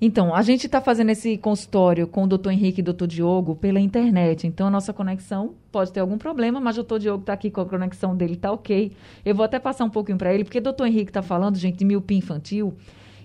Então, 0.00 0.32
a 0.32 0.42
gente 0.42 0.66
está 0.66 0.80
fazendo 0.80 1.10
esse 1.10 1.36
consultório 1.36 2.06
com 2.06 2.22
o 2.22 2.26
doutor 2.26 2.52
Henrique 2.52 2.80
e 2.80 2.82
o 2.82 2.84
doutor 2.84 3.08
Diogo 3.08 3.56
pela 3.56 3.80
internet. 3.80 4.46
Então, 4.46 4.68
a 4.68 4.70
nossa 4.70 4.92
conexão 4.92 5.54
pode 5.72 5.92
ter 5.92 5.98
algum 5.98 6.16
problema, 6.16 6.60
mas 6.60 6.76
o 6.76 6.82
doutor 6.82 7.00
Diogo 7.00 7.22
está 7.22 7.32
aqui 7.32 7.50
com 7.50 7.60
a 7.60 7.66
conexão 7.66 8.16
dele, 8.16 8.34
está 8.34 8.52
ok. 8.52 8.92
Eu 9.24 9.34
vou 9.34 9.44
até 9.44 9.58
passar 9.58 9.84
um 9.84 9.90
pouquinho 9.90 10.16
para 10.16 10.32
ele, 10.32 10.44
porque 10.44 10.58
o 10.58 10.62
doutor 10.62 10.86
Henrique 10.86 11.10
está 11.10 11.20
falando, 11.20 11.56
gente, 11.56 11.78
de 11.78 11.84
miopia 11.84 12.16
infantil 12.16 12.74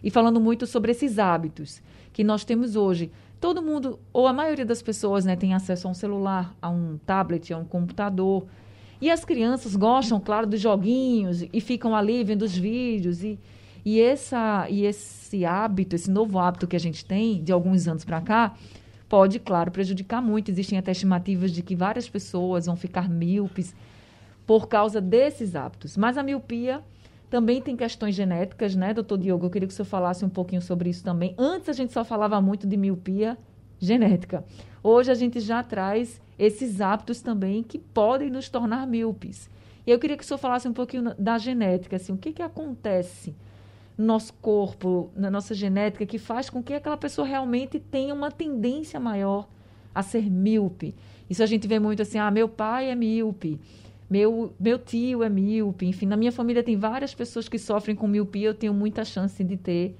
e 0.04 0.10
falando 0.10 0.42
muito 0.42 0.66
sobre 0.66 0.92
esses 0.92 1.20
hábitos 1.20 1.80
que 2.12 2.24
nós 2.24 2.44
temos 2.44 2.76
hoje. 2.76 3.12
Todo 3.40 3.62
mundo, 3.62 4.00
ou 4.12 4.26
a 4.26 4.34
maioria 4.34 4.66
das 4.66 4.82
pessoas, 4.82 5.26
né, 5.26 5.36
tem 5.36 5.54
acesso 5.54 5.88
a 5.88 5.92
um 5.92 5.94
celular, 5.94 6.56
a 6.60 6.72
um 6.72 6.98
tablet, 7.06 7.54
a 7.54 7.58
um 7.58 7.66
computador. 7.66 8.48
E 9.00 9.12
as 9.12 9.24
crianças 9.24 9.76
gostam, 9.76 10.20
claro, 10.20 10.48
dos 10.48 10.60
joguinhos 10.60 11.46
e 11.54 11.62
ficam 11.62 11.96
ali 11.96 12.24
vendo 12.24 12.42
os 12.42 12.58
vídeos 12.58 13.24
e 13.24 13.38
e, 13.86 14.00
essa, 14.02 14.68
e 14.70 14.86
esse 14.86 15.46
hábito, 15.46 15.96
esse 15.96 16.10
novo 16.10 16.40
hábito 16.40 16.68
que 16.68 16.76
a 16.76 16.80
gente 16.80 17.04
tem 17.04 17.44
de 17.44 17.52
alguns 17.52 17.88
anos 17.88 18.06
para 18.06 18.22
cá, 18.22 18.56
pode, 19.10 19.40
claro, 19.40 19.72
prejudicar 19.72 20.22
muito. 20.22 20.50
Existem 20.50 20.80
até 20.80 20.92
estimativas 20.92 21.52
de 21.52 21.62
que 21.62 21.76
várias 21.76 22.08
pessoas 22.10 22.66
vão 22.66 22.76
ficar 22.76 23.10
míopes 23.10 23.76
por 24.46 24.68
causa 24.68 25.02
desses 25.02 25.56
hábitos. 25.56 25.98
Mas 25.98 26.18
a 26.18 26.24
miopia 26.24 26.82
também 27.30 27.62
tem 27.62 27.76
questões 27.76 28.16
genéticas, 28.16 28.76
né, 28.76 28.94
doutor 28.94 29.18
Diogo? 29.18 29.46
Eu 29.46 29.50
queria 29.50 29.68
que 29.68 29.74
o 29.74 29.76
senhor 29.76 29.88
falasse 29.88 30.24
um 30.24 30.30
pouquinho 30.30 30.62
sobre 30.62 30.90
isso 30.90 31.04
também. 31.04 31.34
Antes 31.38 31.68
a 31.70 31.74
gente 31.74 31.92
só 31.92 32.06
falava 32.06 32.40
muito 32.40 32.66
de 32.66 32.78
miopia 32.78 33.38
genética. 33.80 34.46
Hoje 34.82 35.12
a 35.12 35.16
gente 35.16 35.40
já 35.40 35.62
traz 35.62 36.22
esses 36.40 36.80
hábitos 36.80 37.22
também 37.22 37.64
que 37.64 37.78
podem 37.78 38.30
nos 38.30 38.50
tornar 38.50 38.88
míopes. 38.88 39.50
E 39.86 39.92
eu 39.92 40.00
queria 40.00 40.16
que 40.16 40.24
o 40.24 40.26
senhor 40.26 40.38
falasse 40.38 40.68
um 40.68 40.74
pouquinho 40.74 41.14
da 41.20 41.38
genética, 41.38 41.98
assim, 41.98 42.14
o 42.14 42.18
que, 42.18 42.32
que 42.32 42.42
acontece 42.42 43.36
no 43.98 44.06
nosso 44.06 44.34
corpo, 44.36 45.12
na 45.16 45.30
nossa 45.30 45.54
genética, 45.54 46.06
que 46.06 46.18
faz 46.18 46.50
com 46.50 46.64
que 46.64 46.74
aquela 46.74 46.98
pessoa 46.98 47.28
realmente 47.28 47.80
tenha 47.80 48.14
uma 48.14 48.32
tendência 48.32 49.00
maior 49.00 49.48
a 49.94 50.02
ser 50.02 50.30
míope. 50.30 50.96
Isso 51.30 51.44
a 51.44 51.46
gente 51.46 51.68
vê 51.68 51.80
muito 51.80 52.02
assim, 52.02 52.18
ah, 52.18 52.32
meu 52.32 52.50
pai 52.50 52.90
é 52.90 52.96
míope, 52.96 53.60
meu, 54.10 54.54
meu 54.60 54.78
tio 54.78 55.24
é 55.24 55.30
míope, 55.30 55.86
enfim, 55.86 56.06
na 56.06 56.18
minha 56.18 56.32
família 56.32 56.64
tem 56.64 56.78
várias 56.78 57.14
pessoas 57.14 57.48
que 57.48 57.58
sofrem 57.58 57.96
com 57.96 58.08
miopia, 58.08 58.48
eu 58.48 58.54
tenho 58.54 58.74
muita 58.74 59.06
chance 59.06 59.44
de 59.44 59.58
ter. 59.58 59.96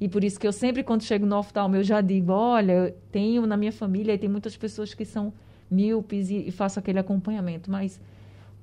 E 0.00 0.08
por 0.08 0.22
isso 0.22 0.38
que 0.38 0.46
eu 0.46 0.52
sempre, 0.52 0.82
quando 0.82 1.02
chego 1.02 1.24
no 1.24 1.38
oftalmo, 1.38 1.76
eu 1.76 1.82
já 1.82 2.00
digo, 2.00 2.32
olha, 2.32 2.72
eu 2.72 2.94
tenho 3.10 3.46
na 3.46 3.56
minha 3.56 3.72
família, 3.72 4.12
e 4.12 4.18
tem 4.18 4.28
muitas 4.28 4.56
pessoas 4.56 4.92
que 4.92 5.04
são 5.04 5.32
míopes 5.70 6.30
e, 6.30 6.48
e 6.48 6.50
faço 6.50 6.78
aquele 6.78 6.98
acompanhamento. 6.98 7.70
Mas 7.70 8.00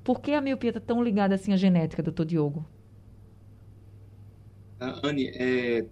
por 0.04 0.22
que 0.22 0.32
a 0.32 0.42
miopia 0.42 0.70
está 0.70 0.80
tão 0.80 1.04
ligada 1.04 1.36
assim 1.36 1.52
à 1.52 1.58
genética, 1.58 2.04
doutor 2.04 2.26
Diogo? 2.26 2.66
Anne, 5.04 5.28
é, 5.28 5.86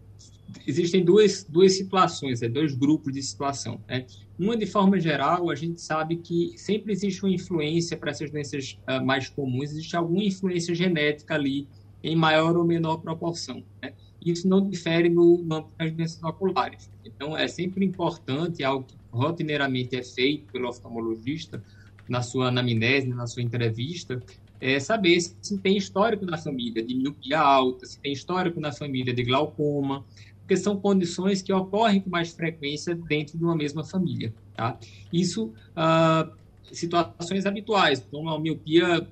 existem 0.67 1.03
duas, 1.03 1.43
duas 1.43 1.77
situações, 1.77 2.41
é, 2.41 2.49
dois 2.49 2.73
grupos 2.75 3.13
de 3.13 3.21
situação. 3.21 3.79
Né? 3.87 4.05
Uma, 4.37 4.57
de 4.57 4.65
forma 4.65 4.99
geral, 4.99 5.49
a 5.49 5.55
gente 5.55 5.81
sabe 5.81 6.17
que 6.17 6.53
sempre 6.57 6.91
existe 6.91 7.23
uma 7.23 7.31
influência 7.31 7.95
para 7.97 8.11
essas 8.11 8.29
doenças 8.31 8.77
uh, 8.87 9.03
mais 9.05 9.29
comuns, 9.29 9.71
existe 9.71 9.95
alguma 9.95 10.23
influência 10.23 10.73
genética 10.73 11.35
ali 11.35 11.67
em 12.03 12.15
maior 12.15 12.57
ou 12.57 12.63
menor 12.63 12.97
proporção. 12.97 13.63
Né? 13.81 13.93
Isso 14.23 14.47
não 14.47 14.67
difere 14.67 15.09
no, 15.09 15.35
âmbito 15.51 15.71
das 15.77 15.91
doenças 15.91 16.23
oculares. 16.23 16.89
Então, 17.05 17.37
é 17.37 17.47
sempre 17.47 17.85
importante, 17.85 18.63
algo 18.63 18.85
que 18.85 18.95
rotineiramente 19.11 19.95
é 19.95 20.03
feito 20.03 20.51
pelo 20.51 20.67
oftalmologista, 20.67 21.63
na 22.07 22.21
sua 22.21 22.47
anamnese, 22.47 23.07
na 23.07 23.25
sua 23.25 23.41
entrevista, 23.41 24.21
é 24.61 24.79
saber 24.79 25.19
se 25.19 25.57
tem 25.57 25.75
histórico 25.75 26.23
na 26.23 26.37
família 26.37 26.83
de 26.83 26.93
miopia 26.93 27.39
alta, 27.39 27.85
se 27.87 27.99
tem 27.99 28.13
histórico 28.13 28.59
na 28.59 28.71
família 28.71 29.11
de 29.11 29.23
glaucoma, 29.23 30.05
porque 30.39 30.55
são 30.55 30.79
condições 30.79 31.41
que 31.41 31.51
ocorrem 31.51 31.99
com 31.99 32.11
mais 32.11 32.31
frequência 32.31 32.93
dentro 32.93 33.37
de 33.37 33.43
uma 33.43 33.55
mesma 33.55 33.83
família. 33.83 34.31
Tá? 34.55 34.77
Isso, 35.11 35.51
ah, 35.75 36.29
situações 36.71 37.47
habituais, 37.47 38.05
então 38.07 38.19
uma 38.21 38.39
miopia, 38.39 39.07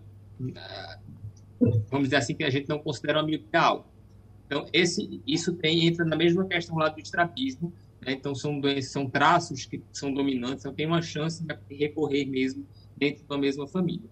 ah, 0.55 0.99
vamos 1.89 2.09
dizer 2.09 2.17
assim, 2.17 2.35
que 2.35 2.43
a 2.43 2.49
gente 2.51 2.69
não 2.69 2.77
considera 2.77 3.19
uma 3.19 3.25
miopia 3.25 3.59
alta. 3.59 3.89
Então, 4.45 4.67
esse, 4.71 5.19
isso 5.25 5.53
tem, 5.55 5.88
entra 5.88 6.05
na 6.05 6.15
mesma 6.15 6.45
questão 6.45 6.77
lá 6.77 6.89
do 6.89 6.99
estrabismo, 6.99 7.73
né? 8.01 8.13
então 8.13 8.35
são 8.35 8.59
doenças, 8.59 8.91
são 8.91 9.09
traços 9.09 9.65
que 9.65 9.81
são 9.91 10.13
dominantes, 10.13 10.59
então 10.59 10.73
tem 10.73 10.85
uma 10.85 11.01
chance 11.01 11.43
de 11.43 11.75
recorrer 11.75 12.25
mesmo 12.25 12.67
dentro 12.95 13.25
da 13.27 13.38
mesma 13.38 13.67
família. 13.67 14.09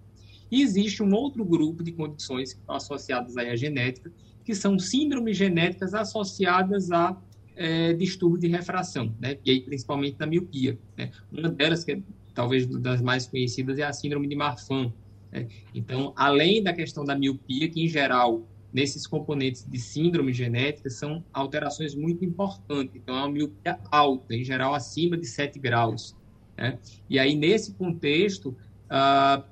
E 0.51 0.61
existe 0.61 1.03
um 1.03 1.13
outro 1.13 1.43
grupo 1.43 1.83
de 1.83 1.91
condições 1.91 2.59
associadas 2.67 3.37
à 3.37 3.55
genética, 3.55 4.11
que 4.43 4.55
são 4.55 4.79
síndromes 4.79 5.35
genéticas 5.35 5.93
associadas 5.93 6.91
a 6.91 7.17
é, 7.57 7.91
distúrbio 7.93 8.39
de 8.39 8.47
refração, 8.47 9.13
né? 9.19 9.37
e 9.43 9.51
aí 9.51 9.61
principalmente 9.61 10.15
na 10.19 10.27
miopia. 10.27 10.77
Né? 10.95 11.11
Uma 11.31 11.49
delas, 11.49 11.83
que 11.83 11.93
é 11.93 12.01
talvez 12.33 12.67
das 12.67 13.01
mais 13.01 13.25
conhecidas, 13.25 13.79
é 13.79 13.83
a 13.83 13.91
síndrome 13.91 14.27
de 14.27 14.35
Marfan. 14.35 14.93
Né? 15.31 15.47
Então, 15.73 16.13
além 16.15 16.61
da 16.61 16.71
questão 16.71 17.03
da 17.03 17.17
miopia, 17.17 17.67
que 17.67 17.83
em 17.83 17.87
geral, 17.87 18.47
nesses 18.71 19.07
componentes 19.07 19.65
de 19.67 19.79
síndrome 19.79 20.31
genética, 20.31 20.89
são 20.89 21.23
alterações 21.33 21.95
muito 21.95 22.23
importantes. 22.23 22.95
Então, 22.95 23.15
é 23.15 23.19
uma 23.19 23.31
miopia 23.31 23.79
alta, 23.91 24.35
em 24.35 24.43
geral 24.43 24.75
acima 24.75 25.17
de 25.17 25.25
7 25.25 25.59
graus. 25.59 26.15
Né? 26.55 26.77
E 27.09 27.17
aí, 27.17 27.35
nesse 27.35 27.73
contexto, 27.73 28.55
uh, 28.85 29.43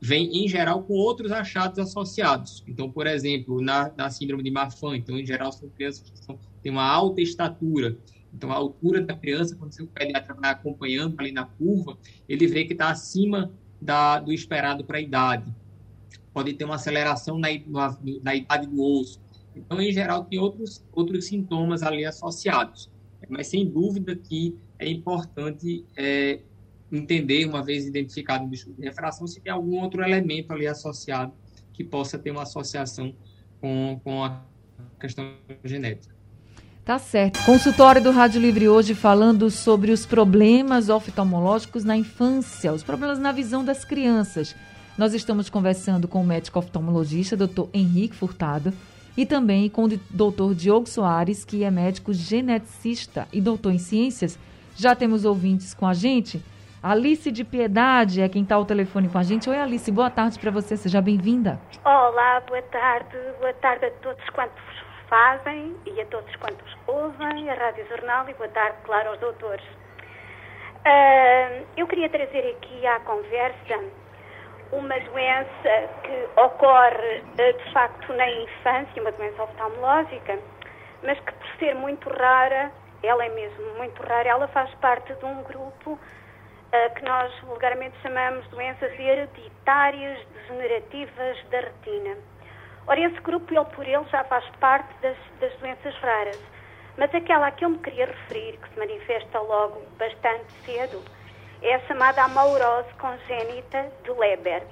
vem, 0.00 0.44
em 0.44 0.48
geral, 0.48 0.82
com 0.82 0.94
outros 0.94 1.30
achados 1.30 1.78
associados. 1.78 2.64
Então, 2.66 2.90
por 2.90 3.06
exemplo, 3.06 3.60
na, 3.60 3.92
na 3.96 4.10
síndrome 4.10 4.42
de 4.42 4.50
Marfan, 4.50 4.96
então, 4.96 5.18
em 5.18 5.26
geral, 5.26 5.52
são 5.52 5.68
crianças 5.68 6.08
que 6.08 6.24
são, 6.24 6.38
têm 6.62 6.72
uma 6.72 6.88
alta 6.88 7.20
estatura. 7.20 7.98
Então, 8.32 8.50
a 8.50 8.54
altura 8.54 9.02
da 9.02 9.14
criança, 9.14 9.54
quando 9.56 9.72
o 9.80 9.86
pediatra 9.88 10.34
vai 10.34 10.50
acompanhando 10.50 11.18
ali 11.18 11.32
na 11.32 11.44
curva, 11.44 11.98
ele 12.28 12.46
vê 12.46 12.64
que 12.64 12.72
está 12.72 12.90
acima 12.90 13.52
da, 13.80 14.20
do 14.20 14.32
esperado 14.32 14.84
para 14.84 14.98
a 14.98 15.00
idade. 15.00 15.52
Pode 16.32 16.54
ter 16.54 16.64
uma 16.64 16.76
aceleração 16.76 17.38
na, 17.38 17.48
na, 17.66 17.98
na 18.22 18.34
idade 18.34 18.66
do 18.68 18.82
osso. 18.82 19.20
Então, 19.54 19.80
em 19.80 19.92
geral, 19.92 20.24
tem 20.24 20.38
outros, 20.38 20.82
outros 20.92 21.26
sintomas 21.26 21.82
ali 21.82 22.06
associados. 22.06 22.88
Mas, 23.28 23.48
sem 23.48 23.68
dúvida 23.68 24.16
que 24.16 24.56
é 24.78 24.88
importante 24.88 25.84
é, 25.96 26.40
entender, 26.90 27.46
uma 27.46 27.62
vez 27.62 27.86
identificado 27.86 28.44
o 28.44 28.50
distúrbio 28.50 28.82
de 28.82 28.88
refração, 28.88 29.26
se 29.26 29.40
tem 29.40 29.52
algum 29.52 29.78
outro 29.80 30.02
elemento 30.02 30.52
ali 30.52 30.66
associado 30.66 31.32
que 31.72 31.84
possa 31.84 32.18
ter 32.18 32.30
uma 32.30 32.42
associação 32.42 33.14
com, 33.60 34.00
com 34.02 34.24
a 34.24 34.42
questão 34.98 35.32
genética. 35.64 36.14
Tá 36.84 36.98
certo. 36.98 37.44
Consultório 37.44 38.02
do 38.02 38.10
Rádio 38.10 38.40
Livre 38.40 38.68
hoje 38.68 38.94
falando 38.94 39.50
sobre 39.50 39.92
os 39.92 40.04
problemas 40.04 40.88
oftalmológicos 40.88 41.84
na 41.84 41.96
infância, 41.96 42.72
os 42.72 42.82
problemas 42.82 43.18
na 43.18 43.30
visão 43.30 43.64
das 43.64 43.84
crianças. 43.84 44.56
Nós 44.98 45.14
estamos 45.14 45.48
conversando 45.48 46.08
com 46.08 46.20
o 46.20 46.26
médico 46.26 46.58
oftalmologista, 46.58 47.36
doutor 47.36 47.70
Henrique 47.72 48.16
Furtado, 48.16 48.72
e 49.16 49.24
também 49.24 49.68
com 49.68 49.84
o 49.84 50.00
doutor 50.10 50.54
Diogo 50.54 50.88
Soares, 50.88 51.44
que 51.44 51.62
é 51.62 51.70
médico 51.70 52.12
geneticista 52.12 53.28
e 53.32 53.40
doutor 53.40 53.72
em 53.72 53.78
ciências 53.78 54.38
Já 54.76 54.94
temos 54.94 55.24
ouvintes 55.24 55.74
com 55.74 55.86
a 55.86 55.94
gente. 55.94 56.42
Alice 56.82 57.30
de 57.30 57.44
Piedade 57.44 58.22
é 58.22 58.28
quem 58.28 58.42
está 58.42 58.54
ao 58.54 58.64
telefone 58.64 59.06
com 59.06 59.18
a 59.18 59.22
gente. 59.22 59.50
Oi, 59.50 59.58
Alice, 59.58 59.92
boa 59.92 60.08
tarde 60.08 60.38
para 60.38 60.50
você, 60.50 60.78
seja 60.78 61.02
bem-vinda. 61.02 61.60
Olá, 61.84 62.40
boa 62.40 62.62
tarde. 62.62 63.18
Boa 63.38 63.52
tarde 63.52 63.84
a 63.84 63.90
todos 64.00 64.26
quantos 64.30 64.62
fazem 65.06 65.76
e 65.84 66.00
a 66.00 66.06
todos 66.06 66.34
quantos 66.36 66.78
ouvem 66.86 67.50
a 67.50 67.54
Rádio 67.54 67.86
Jornal 67.86 68.26
e 68.30 68.32
boa 68.32 68.48
tarde, 68.48 68.78
claro, 68.84 69.10
aos 69.10 69.20
doutores. 69.20 69.64
Uh, 70.86 71.66
eu 71.76 71.86
queria 71.86 72.08
trazer 72.08 72.56
aqui 72.56 72.86
à 72.86 72.98
conversa 73.00 73.78
uma 74.72 74.98
doença 75.00 75.90
que 76.02 76.40
ocorre 76.40 77.18
uh, 77.18 77.62
de 77.62 77.72
facto 77.74 78.10
na 78.14 78.26
infância, 78.26 79.02
uma 79.02 79.12
doença 79.12 79.42
oftalmológica, 79.42 80.38
mas 81.02 81.20
que 81.20 81.32
por 81.34 81.46
ser 81.58 81.74
muito 81.74 82.08
rara, 82.08 82.72
ela 83.02 83.22
é 83.22 83.28
mesmo 83.28 83.74
muito 83.76 84.02
rara, 84.02 84.30
ela 84.30 84.48
faz 84.48 84.72
parte 84.76 85.12
de 85.12 85.24
um 85.26 85.42
grupo 85.42 85.98
que 86.96 87.04
nós 87.04 87.32
vulgarmente 87.40 87.96
chamamos 88.00 88.46
doenças 88.48 88.92
hereditárias 88.98 90.18
degenerativas 90.28 91.44
da 91.50 91.60
retina. 91.60 92.16
Ora, 92.86 93.00
esse 93.00 93.20
grupo, 93.20 93.52
ele 93.52 93.64
por 93.66 93.86
ele, 93.86 94.04
já 94.10 94.24
faz 94.24 94.44
parte 94.60 94.92
das, 95.02 95.16
das 95.40 95.52
doenças 95.58 95.94
raras. 95.96 96.40
Mas 96.96 97.14
aquela 97.14 97.46
a 97.46 97.50
que 97.50 97.64
eu 97.64 97.70
me 97.70 97.78
queria 97.78 98.06
referir, 98.06 98.58
que 98.58 98.68
se 98.68 98.78
manifesta 98.78 99.40
logo 99.40 99.82
bastante 99.98 100.52
cedo, 100.64 101.02
é 101.62 101.74
a 101.74 101.80
chamada 101.86 102.22
amaurose 102.22 102.92
congénita 102.94 103.92
de 104.02 104.10
Leber. 104.10 104.62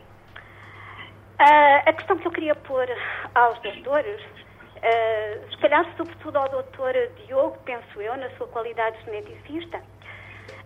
Uh, 1.41 1.81
a 1.87 1.93
questão 1.93 2.19
que 2.19 2.27
eu 2.27 2.33
queria 2.33 2.55
pôr 2.55 2.89
aos 3.35 3.59
doutores, 3.61 4.21
uh, 4.21 5.51
se 5.51 5.57
calhar 5.59 5.87
sobretudo 5.97 6.37
ao 6.37 6.49
doutor 6.49 6.95
Diogo, 7.25 7.57
penso 7.65 8.01
eu, 8.01 8.17
na 8.17 8.29
sua 8.31 8.49
qualidade 8.49 8.99
de 8.99 9.05
geneticista, 9.05 9.81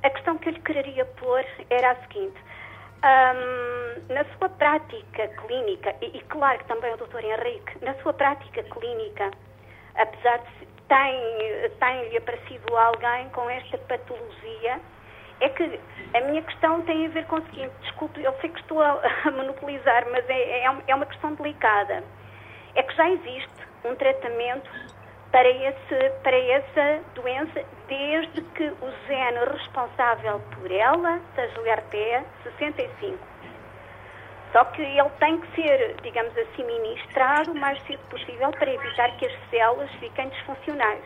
a 0.03 0.11
questão 0.11 0.39
que 0.39 0.49
eu 0.49 0.53
lhe 0.53 0.61
queria 0.61 1.05
pôr 1.05 1.45
era 1.71 1.93
a 1.93 1.97
seguinte. 1.97 2.39
Um, 3.05 4.15
na 4.15 4.25
sua 4.37 4.49
prática 4.49 5.29
clínica, 5.29 5.95
e, 6.01 6.19
e, 6.19 6.21
claro 6.29 6.59
que 6.59 6.65
também 6.67 6.95
o 6.95 6.97
doutor 6.97 7.25
Henrique, 7.25 7.85
na 7.85 7.95
sua 7.95 8.13
prática 8.13 8.63
clínica, 8.63 9.31
apesar 9.97 10.39
de 10.39 10.67
tem, 10.89 11.71
tem-lhe 11.81 12.17
aparecido 12.17 12.77
alguém 12.77 13.29
com 13.31 13.49
esta 13.51 13.79
patologia, 13.79 14.81
é 15.41 15.49
que 15.49 15.81
a 16.15 16.21
minha 16.21 16.43
questão 16.43 16.83
tem 16.83 17.07
a 17.07 17.09
ver 17.09 17.27
com 17.27 17.37
o 17.37 17.43
seguinte, 17.47 17.73
desculpe, 17.81 18.23
eu 18.23 18.33
sei 18.41 18.51
que 18.51 18.61
estou 18.61 18.81
a, 18.81 19.01
a 19.25 19.31
monopolizar, 19.33 20.07
mas 20.11 20.29
é, 20.29 20.65
é, 20.65 20.77
é 20.87 20.95
uma 20.95 21.07
questão 21.07 21.35
delicada. 21.35 22.05
É 22.75 22.83
que 22.83 22.95
já 22.95 23.11
existe 23.11 23.67
um 23.85 23.95
tratamento 23.97 24.71
para, 25.33 25.49
esse, 25.49 26.11
para 26.23 26.37
essa 26.37 27.01
doença 27.15 27.65
desde 27.89 28.43
que 28.43 28.65
o 28.65 28.93
gene 29.07 29.45
responsável 29.51 30.41
por 30.55 30.71
ela 30.71 31.21
seja 31.35 31.61
o 31.61 31.65
RPE 31.65 32.25
65. 32.59 33.19
Só 34.53 34.65
que 34.67 34.83
ele 34.83 35.09
tem 35.19 35.41
que 35.41 35.63
ser, 35.63 35.97
digamos 36.03 36.37
assim, 36.37 36.63
ministrado 36.65 37.53
o 37.53 37.55
mais 37.59 37.83
cedo 37.85 38.03
possível 38.11 38.51
para 38.51 38.71
evitar 38.71 39.17
que 39.17 39.27
as 39.27 39.51
células 39.51 39.91
fiquem 39.93 40.29
disfuncionais. 40.29 41.05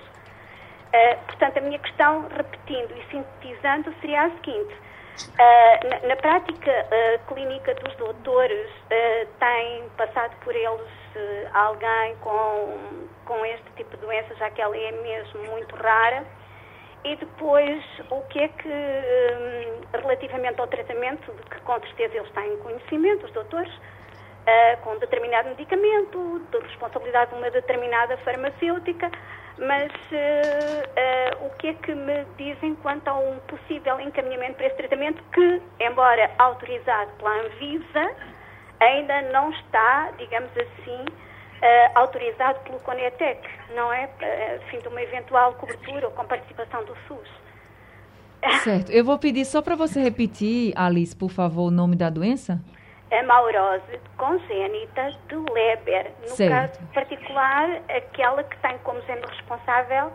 Uh, 0.87 1.27
portanto, 1.27 1.59
a 1.59 1.61
minha 1.61 1.79
questão, 1.79 2.27
repetindo 2.29 2.93
e 2.97 3.11
sintetizando, 3.11 3.95
seria 4.01 4.23
a 4.25 4.31
seguinte. 4.31 4.75
Uh, 4.75 5.89
na, 5.89 6.09
na, 6.09 6.17
prática 6.17 6.71
uh, 6.71 7.35
clínica 7.35 7.73
dos 7.75 7.95
doutores, 7.97 8.71
tem 9.39 9.89
passado 9.97 10.35
por 10.45 10.55
eles 10.55 11.06
alguém 11.53 12.17
com, 12.17 13.07
com 13.25 13.45
este 13.47 13.71
tipo 13.77 13.97
de 13.97 14.03
doença, 14.03 14.35
já 14.37 14.51
que 14.51 14.61
ela 14.61 14.77
é 14.77 14.93
mesmo 14.93 15.45
muito 15.51 15.75
rara? 15.77 16.25
E 17.05 17.15
depois, 17.17 17.85
o 18.11 18.21
que 18.23 18.41
é 18.41 18.49
que, 18.49 18.69
hum, 18.69 19.81
relativamente 19.93 20.61
ao 20.61 20.67
tratamento, 20.67 21.33
de 21.33 21.43
que 21.43 21.61
com 21.61 21.79
certeza 21.81 22.17
eles 22.17 22.31
têm 22.33 22.57
conhecimento, 22.59 23.27
os 23.27 23.33
doutores, 23.33 23.73
uh, 23.73 24.81
com 24.83 24.97
determinado 24.99 25.49
medicamento, 25.51 26.41
de 26.51 26.59
responsabilidade 26.59 27.31
de 27.31 27.37
uma 27.37 27.51
determinada 27.51 28.17
farmacêutica, 28.19 29.11
mas 29.59 29.91
uh, 29.93 31.43
uh, 31.43 31.47
o 31.47 31.51
que 31.59 31.69
é 31.69 31.75
que 31.75 31.95
me 31.95 32.25
dizem 32.37 32.75
quanto 32.77 33.09
a 33.09 33.15
um 33.15 33.39
possível 33.41 34.01
encaminhamento 34.01 34.55
para 34.55 34.67
esse 34.67 34.77
tratamento 34.77 35.23
que, 35.33 35.63
embora 35.81 36.31
autorizado 36.39 37.11
pela 37.19 37.41
Anvisa, 37.41 38.17
ainda 38.81 39.23
não 39.33 39.51
está, 39.51 40.11
digamos 40.19 40.51
assim, 40.57 41.05
uh, 41.05 41.91
autorizado 41.95 42.61
pelo 42.61 42.79
Conetec, 42.81 43.41
não 43.75 43.93
é? 43.93 44.07
Uh, 44.07 44.71
fim 44.71 44.79
de 44.79 44.89
uma 44.89 45.03
eventual 45.03 45.55
cobertura 45.55 46.07
ou 46.07 46.13
com 46.13 46.25
participação 46.25 46.85
do 46.85 46.97
SUS. 47.09 47.29
Certo. 48.63 48.93
Eu 48.93 49.05
vou 49.05 49.19
pedir 49.19 49.45
só 49.45 49.61
para 49.61 49.75
você 49.75 50.01
repetir, 50.01 50.73
Alice, 50.77 51.17
por 51.17 51.31
favor, 51.31 51.69
o 51.69 51.71
nome 51.71 51.97
da 51.97 52.11
doença? 52.11 52.61
A 53.11 53.23
maurose 53.23 54.01
congênita 54.17 55.11
de 55.29 55.37
Leber. 55.37 56.13
No 56.23 56.29
certo. 56.29 56.79
caso 56.79 56.93
particular, 56.93 57.81
aquela 57.89 58.43
que 58.45 58.57
tem 58.59 58.79
como 58.79 59.01
gene 59.03 59.23
responsável 59.23 60.13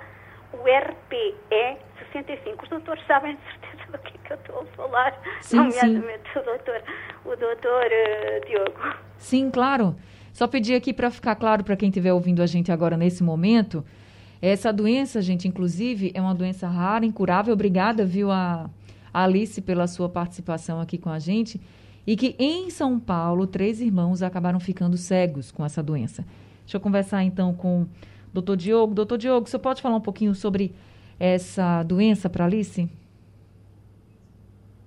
o 0.54 0.58
RPE 0.58 1.78
65. 2.12 2.64
Os 2.64 2.70
doutores 2.70 3.06
sabem 3.08 3.36
de 3.36 3.42
certeza 3.44 3.71
que, 4.38 4.52
eu 4.52 4.62
estou 4.64 4.84
a 4.84 4.88
falar, 4.88 5.22
sim, 5.42 5.58
nomeadamente 5.58 6.32
sim. 6.34 6.40
o 6.40 6.44
doutor, 6.44 6.84
o 7.26 7.36
doutor 7.36 7.86
uh, 7.86 8.48
Diogo. 8.48 8.96
Sim, 9.18 9.50
claro. 9.50 9.96
Só 10.34 10.48
pedir 10.48 10.76
aqui 10.76 10.94
para 10.94 11.12
ficar 11.12 11.36
claro 11.36 11.64
para 11.64 11.76
quem 11.76 11.90
estiver 11.90 12.14
ouvindo 12.14 12.42
a 12.42 12.46
gente 12.46 12.72
agora 12.72 12.96
nesse 12.96 13.24
momento, 13.24 13.84
essa 14.42 14.74
doença, 14.74 15.22
gente, 15.22 15.48
inclusive, 15.48 16.12
é 16.16 16.22
uma 16.22 16.34
doença 16.34 16.68
rara, 16.68 17.06
incurável. 17.06 17.54
Obrigada, 17.54 18.06
viu, 18.06 18.32
a, 18.32 18.70
a 19.14 19.24
Alice, 19.24 19.62
pela 19.62 19.86
sua 19.88 20.10
participação 20.10 20.82
aqui 20.82 20.98
com 20.98 21.10
a 21.10 21.20
gente. 21.20 21.62
E 22.08 22.16
que 22.16 22.36
em 22.40 22.72
São 22.72 23.00
Paulo, 23.00 23.46
três 23.46 23.80
irmãos 23.80 24.24
acabaram 24.24 24.60
ficando 24.60 24.98
cegos 24.98 25.52
com 25.52 25.64
essa 25.64 25.84
doença. 25.84 26.26
Deixa 26.62 26.78
eu 26.78 26.82
conversar 26.82 27.24
então 27.24 27.54
com 27.54 27.84
o 27.84 27.88
doutor 28.34 28.58
Diogo. 28.58 28.96
Doutor 28.96 29.18
Diogo, 29.18 29.48
você 29.48 29.60
pode 29.60 29.82
falar 29.82 29.98
um 29.98 30.02
pouquinho 30.02 30.34
sobre 30.34 30.74
essa 31.20 31.84
doença 31.84 32.28
para 32.28 32.46
Alice? 32.46 32.90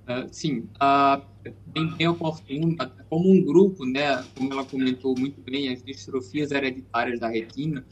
Uh, 0.04 0.28
sim. 0.30 0.68
Uh, 0.76 1.22
bem, 1.66 1.96
bem 1.96 2.08
oportuno, 2.08 2.76
como 3.08 3.30
um 3.30 3.42
grupo, 3.42 3.86
né, 3.86 4.22
como 4.36 4.52
ela 4.52 4.64
comentou 4.64 5.18
muito 5.18 5.40
bem, 5.40 5.72
as 5.72 5.82
distrofias 5.82 6.50
hereditárias 6.50 7.18
da 7.18 7.28
retina 7.28 7.84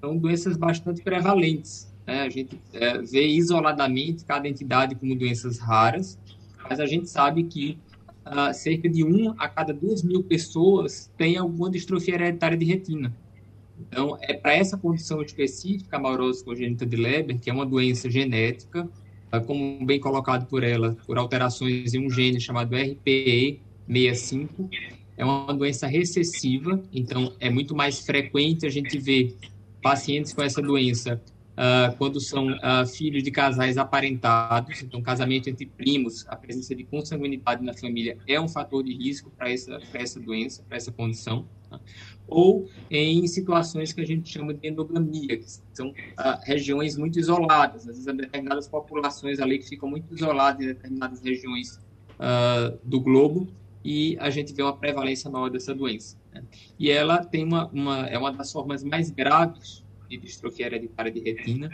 são 0.00 0.16
doenças 0.18 0.56
bastante 0.56 1.02
prevalentes. 1.02 1.90
Né? 2.06 2.20
A 2.20 2.28
gente 2.28 2.60
é, 2.74 2.98
vê 2.98 3.26
isoladamente 3.26 4.24
cada 4.24 4.46
entidade 4.46 4.94
como 4.94 5.16
doenças 5.16 5.58
raras, 5.58 6.18
mas 6.68 6.78
a 6.78 6.86
gente 6.86 7.08
sabe 7.08 7.44
que 7.44 7.78
uh, 8.26 8.52
cerca 8.52 8.88
de 8.88 9.02
um 9.02 9.34
a 9.38 9.48
cada 9.48 9.72
duas 9.72 10.02
mil 10.02 10.22
pessoas 10.22 11.10
tem 11.16 11.36
alguma 11.36 11.70
distrofia 11.70 12.14
hereditária 12.14 12.56
de 12.56 12.64
retina. 12.64 13.16
Então, 13.80 14.16
é 14.20 14.34
para 14.34 14.54
essa 14.54 14.76
condição 14.76 15.20
específica, 15.22 15.96
a 15.96 16.00
maurose 16.00 16.44
congênita 16.44 16.86
de 16.86 16.96
Leber, 16.96 17.38
que 17.40 17.50
é 17.50 17.52
uma 17.52 17.66
doença 17.66 18.08
genética, 18.08 18.88
como 19.46 19.84
bem 19.84 19.98
colocado 19.98 20.46
por 20.46 20.62
ela, 20.62 20.96
por 21.06 21.18
alterações 21.18 21.92
em 21.94 22.06
um 22.06 22.10
gene 22.10 22.40
chamado 22.40 22.74
RPE65. 22.74 24.48
É 25.16 25.24
uma 25.24 25.54
doença 25.54 25.86
recessiva, 25.86 26.82
então 26.92 27.32
é 27.38 27.48
muito 27.48 27.74
mais 27.74 28.00
frequente 28.00 28.66
a 28.66 28.70
gente 28.70 28.98
ver 28.98 29.36
pacientes 29.80 30.32
com 30.32 30.42
essa 30.42 30.60
doença 30.60 31.22
uh, 31.54 31.96
quando 31.96 32.20
são 32.20 32.48
uh, 32.48 32.86
filhos 32.86 33.22
de 33.22 33.30
casais 33.30 33.78
aparentados, 33.78 34.82
então 34.82 35.00
casamento 35.02 35.48
entre 35.48 35.66
primos, 35.66 36.26
a 36.28 36.36
presença 36.36 36.74
de 36.74 36.84
consanguinidade 36.84 37.64
na 37.64 37.72
família 37.74 38.18
é 38.26 38.40
um 38.40 38.48
fator 38.48 38.82
de 38.82 38.94
risco 38.94 39.30
para 39.30 39.50
essa, 39.50 39.80
essa 39.92 40.20
doença, 40.20 40.62
para 40.68 40.76
essa 40.76 40.92
condição. 40.92 41.46
Tá? 41.68 41.80
ou 42.26 42.70
em 42.90 43.26
situações 43.26 43.92
que 43.92 44.00
a 44.00 44.06
gente 44.06 44.30
chama 44.30 44.54
de 44.54 44.66
endogamia, 44.66 45.36
que 45.36 45.44
são 45.74 45.92
ah, 46.16 46.40
regiões 46.42 46.96
muito 46.96 47.18
isoladas, 47.18 47.82
às 47.82 47.98
vezes 47.98 48.16
determinadas 48.16 48.66
populações 48.66 49.40
ali 49.40 49.58
que 49.58 49.68
ficam 49.68 49.90
muito 49.90 50.14
isoladas 50.14 50.62
em 50.62 50.68
determinadas 50.68 51.20
regiões 51.20 51.78
do 52.82 52.98
globo 52.98 53.46
e 53.84 54.16
a 54.18 54.30
gente 54.30 54.54
vê 54.54 54.62
uma 54.62 54.74
prevalência 54.74 55.30
maior 55.30 55.50
dessa 55.50 55.74
doença. 55.74 56.16
Né? 56.32 56.42
E 56.78 56.90
ela 56.90 57.22
tem 57.22 57.44
uma, 57.44 57.66
uma, 57.66 58.06
é 58.06 58.18
uma 58.18 58.32
das 58.32 58.50
formas 58.50 58.82
mais 58.82 59.10
graves 59.10 59.83
de 60.18 60.26
distrofia 60.26 60.66
hereditária 60.66 61.10
de 61.10 61.20
retina, 61.20 61.70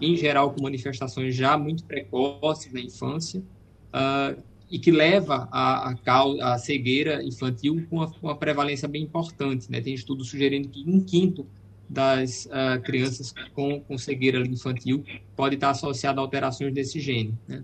em 0.00 0.16
geral 0.16 0.52
com 0.52 0.62
manifestações 0.62 1.34
já 1.34 1.56
muito 1.56 1.84
precoces 1.84 2.72
na 2.72 2.80
infância, 2.80 3.40
uh, 3.40 4.42
e 4.70 4.78
que 4.78 4.90
leva 4.90 5.48
a, 5.52 5.90
a, 5.90 6.54
a 6.54 6.58
cegueira 6.58 7.22
infantil 7.22 7.86
com 7.90 7.96
uma, 7.96 8.12
uma, 8.22 8.36
prevalência 8.36 8.88
bem 8.88 9.02
importante. 9.02 9.70
Né? 9.70 9.82
Tem 9.82 9.92
estudos 9.92 10.30
sugerindo 10.30 10.68
que 10.68 10.82
um 10.86 10.98
quinto 11.04 11.46
das 11.86 12.46
uh, 12.46 12.80
crianças 12.82 13.34
com, 13.52 13.80
com 13.80 13.98
cegueira 13.98 14.38
infantil 14.46 15.04
pode 15.36 15.56
estar 15.56 15.70
associado 15.70 16.20
a 16.20 16.22
alterações 16.22 16.72
desse 16.72 16.98
gene. 17.00 17.34
Né? 17.46 17.62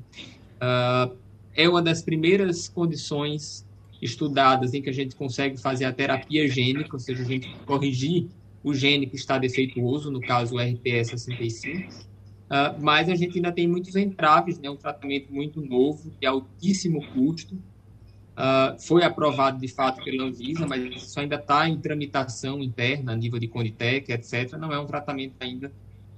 Uh, 0.57 1.17
é 1.55 1.67
uma 1.67 1.81
das 1.81 2.03
primeiras 2.03 2.69
condições 2.69 3.67
estudadas 4.03 4.75
em 4.75 4.83
que 4.83 4.91
a 4.91 4.93
gente 4.93 5.17
consegue 5.17 5.57
fazer 5.57 5.87
a 5.87 5.93
terapia 5.93 6.47
gênica, 6.47 6.91
ou 6.93 7.01
seja, 7.01 7.23
a 7.23 7.27
gente 7.27 7.49
corrigir 7.64 8.29
o 8.62 8.75
gene 8.75 9.07
que 9.07 9.16
está 9.16 9.38
defeituoso, 9.38 10.11
no 10.11 10.21
caso 10.21 10.57
o 10.57 10.59
RPE65. 10.59 12.07
Uh, 12.49 12.81
mas 12.81 13.09
a 13.09 13.14
gente 13.14 13.37
ainda 13.37 13.53
tem 13.53 13.68
muitos 13.68 13.94
entraves, 13.94 14.59
né? 14.59 14.71
um 14.71 14.77
tratamento 14.77 15.33
muito 15.33 15.61
novo, 15.61 16.11
de 16.18 16.27
altíssimo 16.27 17.05
custo. 17.12 17.55
Uh, 17.55 18.79
foi 18.81 19.03
aprovado 19.03 19.61
de 19.61 19.68
fato 19.68 20.03
pela 20.03 20.25
Anvisa, 20.25 20.66
mas 20.66 20.83
isso 20.83 21.18
ainda 21.18 21.37
está 21.37 21.68
em 21.68 21.77
tramitação 21.77 22.62
interna, 22.62 23.12
a 23.12 23.16
nível 23.16 23.38
de 23.38 23.49
Conitec, 23.49 24.11
etc. 24.12 24.53
Não 24.53 24.73
é 24.73 24.79
um 24.79 24.87
tratamento 24.87 25.35
ainda 25.40 25.73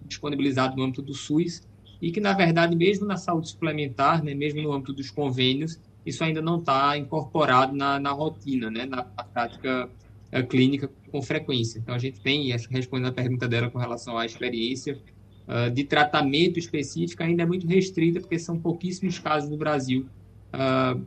disponibilizado 0.05 0.77
no 0.77 0.83
âmbito 0.83 1.03
do 1.03 1.15
SUS 1.15 1.63
e 2.01 2.11
que, 2.11 2.21
na 2.21 2.33
verdade, 2.33 2.77
mesmo 2.77 3.07
na 3.07 3.17
saúde 3.17 3.49
suplementar, 3.49 4.23
né, 4.23 4.35
mesmo 4.35 4.63
no 4.63 4.73
âmbito 4.73 4.93
dos 4.93 5.11
convênios, 5.11 5.79
isso 6.05 6.25
ainda 6.25 6.41
não 6.41 6.59
está 6.59 6.97
incorporado 6.97 7.75
na, 7.77 7.99
na, 7.99 8.11
rotina, 8.11 8.71
né, 8.71 8.87
na, 8.87 9.07
na 9.17 9.25
prática 9.25 9.89
uh, 10.33 10.47
clínica 10.47 10.91
com 11.11 11.21
frequência. 11.23 11.79
Então, 11.79 11.95
a 11.95 11.99
gente 11.99 12.21
tem, 12.21 12.51
respondendo 12.71 13.09
a 13.09 13.13
pergunta 13.13 13.49
dela 13.49 13.71
com 13.71 13.79
relação 13.79 14.17
à 14.17 14.25
experiência, 14.25 14.99
uh, 15.47 15.71
de 15.71 15.85
tratamento 15.85 16.59
específico 16.59 17.23
ainda 17.23 17.43
é 17.43 17.47
muito 17.47 17.67
restrita, 17.67 18.21
porque 18.21 18.39
são 18.39 18.59
pouquíssimos 18.59 19.19
casos 19.19 19.51
no 19.51 19.57
Brasil 19.57 20.07
uh, 20.55 21.05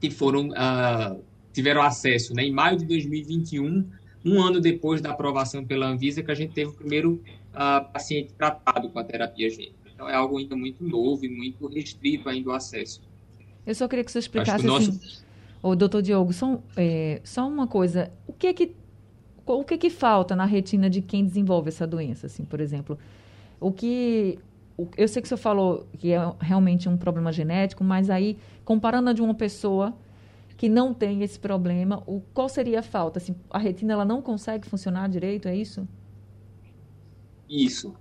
que 0.00 0.10
foram 0.10 0.48
uh, 0.48 1.22
tiveram 1.52 1.82
acesso. 1.82 2.34
Né? 2.34 2.44
Em 2.44 2.52
maio 2.52 2.78
de 2.78 2.84
2021, 2.84 3.86
um 4.24 4.42
ano 4.42 4.60
depois 4.60 5.00
da 5.00 5.10
aprovação 5.10 5.64
pela 5.64 5.86
Anvisa, 5.86 6.22
que 6.22 6.30
a 6.30 6.34
gente 6.34 6.52
teve 6.52 6.70
o 6.70 6.74
primeiro 6.74 7.22
paciente 7.92 8.32
tratado 8.34 8.88
com 8.90 8.98
a 9.00 9.02
terapia 9.02 9.50
gênica. 9.50 9.74
Então, 9.92 10.08
é 10.08 10.14
algo 10.14 10.38
ainda 10.38 10.54
muito 10.54 10.84
novo 10.84 11.24
e 11.24 11.28
muito 11.28 11.66
restrito 11.66 12.28
ainda 12.28 12.50
o 12.50 12.52
acesso. 12.52 13.02
Eu 13.66 13.74
só 13.74 13.88
queria 13.88 14.04
que 14.04 14.12
você 14.12 14.20
explicasse 14.20 14.62
que 14.62 14.66
nosso... 14.66 14.90
assim, 14.90 15.24
o 15.62 15.76
doutor 15.76 16.02
Diogo, 16.02 16.32
só, 16.32 16.60
é, 16.76 17.20
só 17.24 17.46
uma 17.46 17.66
coisa, 17.66 18.10
o 18.26 18.32
que 18.32 18.46
é 18.46 18.52
que 18.54 18.74
o 19.46 19.64
que, 19.64 19.76
que 19.76 19.90
falta 19.90 20.36
na 20.36 20.44
retina 20.44 20.88
de 20.88 21.02
quem 21.02 21.24
desenvolve 21.24 21.68
essa 21.68 21.86
doença, 21.86 22.26
assim, 22.26 22.44
por 22.44 22.60
exemplo? 22.60 22.98
O 23.58 23.72
que. 23.72 24.38
Eu 24.96 25.08
sei 25.08 25.20
que 25.20 25.26
o 25.26 25.28
senhor 25.28 25.38
falou 25.38 25.86
que 25.98 26.12
é 26.12 26.18
realmente 26.40 26.88
um 26.88 26.96
problema 26.96 27.32
genético, 27.32 27.84
mas 27.84 28.08
aí, 28.08 28.38
comparando 28.64 29.10
a 29.10 29.12
de 29.12 29.20
uma 29.20 29.34
pessoa 29.34 29.94
que 30.56 30.68
não 30.68 30.94
tem 30.94 31.22
esse 31.22 31.38
problema, 31.38 32.02
o, 32.06 32.22
qual 32.32 32.48
seria 32.48 32.80
a 32.80 32.82
falta? 32.82 33.18
Assim, 33.18 33.34
a 33.50 33.58
retina 33.58 33.92
ela 33.92 34.04
não 34.04 34.22
consegue 34.22 34.66
funcionar 34.66 35.08
direito, 35.08 35.48
é 35.48 35.56
isso? 35.56 35.86
Isso. 37.48 37.94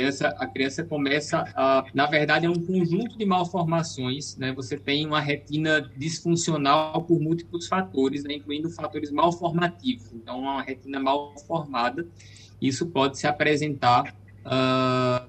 Criança, 0.00 0.28
a 0.38 0.46
criança 0.46 0.84
começa 0.84 1.44
a, 1.54 1.84
na 1.92 2.06
verdade, 2.06 2.46
é 2.46 2.50
um 2.50 2.60
conjunto 2.60 3.18
de 3.18 3.24
malformações, 3.24 4.36
né? 4.36 4.52
Você 4.54 4.78
tem 4.78 5.06
uma 5.06 5.20
retina 5.20 5.90
disfuncional 5.96 7.02
por 7.02 7.20
múltiplos 7.20 7.66
fatores, 7.68 8.24
né? 8.24 8.34
incluindo 8.34 8.70
fatores 8.70 9.10
malformativos. 9.10 10.12
Então, 10.12 10.40
uma 10.40 10.62
retina 10.62 10.98
mal 10.98 11.34
formada 11.46 12.06
isso 12.60 12.86
pode 12.86 13.18
se 13.18 13.26
apresentar 13.26 14.14
uh, 14.44 15.26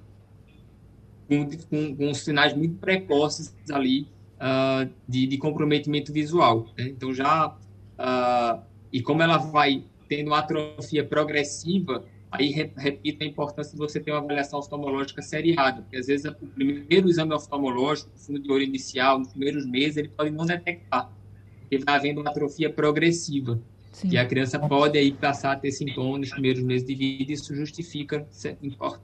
com, 1.27 1.49
com, 1.69 1.95
com, 1.95 2.13
sinais 2.13 2.53
muito 2.53 2.75
precoces 2.75 3.55
ali 3.71 4.07
uh, 4.35 4.89
de, 5.07 5.27
de, 5.27 5.37
comprometimento 5.37 6.11
visual. 6.11 6.67
Né? 6.77 6.89
Então, 6.89 7.13
já. 7.13 7.55
Uh, 7.97 8.61
e 8.91 9.01
como 9.01 9.21
ela 9.21 9.37
vai 9.37 9.85
tendo 10.09 10.27
uma 10.27 10.39
atrofia 10.39 11.05
progressiva, 11.05 12.03
aí 12.31 12.49
repito 12.49 13.23
a 13.23 13.27
importância 13.27 13.73
de 13.73 13.77
você 13.77 13.99
ter 13.99 14.11
uma 14.11 14.19
avaliação 14.19 14.59
oftalmológica 14.59 15.21
seriada, 15.21 15.81
porque 15.81 15.97
às 15.97 16.07
vezes 16.07 16.25
o 16.25 16.47
primeiro 16.47 17.09
exame 17.09 17.33
oftalmológico, 17.33 18.09
o 18.15 18.17
fundo 18.17 18.39
de 18.39 18.49
olho 18.49 18.63
inicial, 18.63 19.19
nos 19.19 19.27
primeiros 19.27 19.65
meses, 19.65 19.97
ele 19.97 20.07
pode 20.07 20.31
não 20.31 20.45
detectar, 20.45 21.11
porque 21.59 21.77
vai 21.79 21.95
havendo 21.95 22.21
uma 22.21 22.29
atrofia 22.29 22.71
progressiva. 22.71 23.59
Sim. 23.91 24.11
E 24.11 24.17
a 24.17 24.25
criança 24.25 24.57
pode 24.57 24.97
aí 24.97 25.11
passar 25.11 25.51
a 25.51 25.55
ter 25.57 25.71
sintomas 25.71 26.21
nos 26.21 26.29
primeiros 26.29 26.63
meses 26.63 26.87
de 26.87 26.95
vida, 26.95 27.31
e 27.31 27.35
isso 27.35 27.53
justifica 27.53 28.25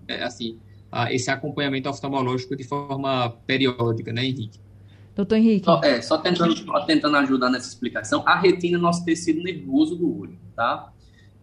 é, 0.07 0.23
assim, 0.23 0.57
esse 1.09 1.29
acompanhamento 1.29 1.89
oftalmológico 1.89 2.55
de 2.55 2.63
forma 2.63 3.29
periódica, 3.45 4.13
né, 4.13 4.23
Henrique? 4.23 4.59
Doutor 5.13 5.35
Henrique. 5.35 5.65
Só, 5.65 5.81
é, 5.83 6.01
só 6.01 6.17
tentando, 6.19 6.55
só 6.55 6.85
tentando 6.85 7.17
ajudar 7.17 7.49
nessa 7.49 7.67
explicação, 7.67 8.23
a 8.25 8.39
retina 8.39 8.77
é 8.77 8.79
nosso 8.79 9.03
tecido 9.03 9.43
nervoso 9.43 9.95
do 9.97 10.21
olho, 10.21 10.37
tá? 10.55 10.93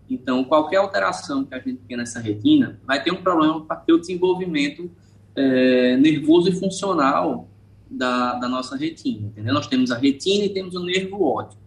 Então, 0.08 0.44
qualquer 0.44 0.76
alteração 0.76 1.44
que 1.44 1.54
a 1.54 1.58
gente 1.58 1.78
tenha 1.86 1.98
nessa 1.98 2.20
retina 2.20 2.78
vai 2.86 3.02
ter 3.02 3.12
um 3.12 3.22
problema 3.22 3.64
para 3.64 3.76
ter 3.76 3.92
o 3.92 3.98
desenvolvimento 3.98 4.90
é, 5.34 5.96
nervoso 5.96 6.48
e 6.50 6.52
funcional 6.52 7.48
da, 7.90 8.34
da 8.34 8.48
nossa 8.48 8.76
retina, 8.76 9.26
entendeu? 9.28 9.54
Nós 9.54 9.66
temos 9.66 9.90
a 9.90 9.96
retina 9.96 10.44
e 10.44 10.48
temos 10.48 10.74
o 10.74 10.84
nervo 10.84 11.22
óptico 11.22 11.64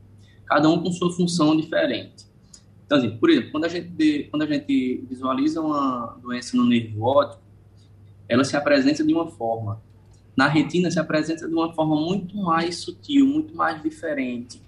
cada 0.47 0.69
um 0.69 0.81
com 0.81 0.91
sua 0.91 1.11
função 1.11 1.55
diferente. 1.55 2.25
Então, 2.85 2.97
assim, 2.97 3.17
por 3.17 3.29
exemplo, 3.29 3.51
quando 3.51 3.65
a 3.65 3.67
gente, 3.67 4.27
quando 4.31 4.43
a 4.43 4.45
gente 4.45 5.05
visualiza 5.09 5.61
uma 5.61 6.17
doença 6.21 6.55
no 6.55 6.65
nervo 6.65 7.03
óptico, 7.03 7.43
ela 8.29 8.43
se 8.43 8.55
apresenta 8.55 9.03
de 9.03 9.13
uma 9.13 9.27
forma. 9.27 9.81
Na 10.35 10.47
retina, 10.47 10.89
se 10.89 10.99
apresenta 10.99 11.47
de 11.47 11.53
uma 11.53 11.73
forma 11.73 11.99
muito 11.99 12.37
mais 12.37 12.77
sutil, 12.77 13.25
muito 13.27 13.53
mais 13.55 13.81
diferente, 13.83 14.61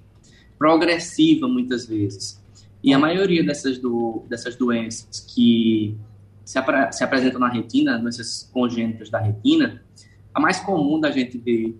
progressiva, 0.57 1.47
muitas 1.47 1.85
vezes. 1.85 2.38
E 2.83 2.93
a 2.93 2.99
maioria 2.99 3.43
dessas, 3.43 3.77
do, 3.77 4.25
dessas 4.29 4.55
doenças 4.55 5.19
que 5.33 5.97
se, 6.45 6.59
se 6.91 7.03
apresentam 7.03 7.39
na 7.39 7.49
retina, 7.49 7.97
doenças 7.97 8.49
congênitas 8.53 9.09
da 9.09 9.19
retina, 9.19 9.83
a 10.33 10.39
mais 10.39 10.59
comum 10.59 10.99
da 10.99 11.11
gente 11.11 11.37
ver 11.37 11.77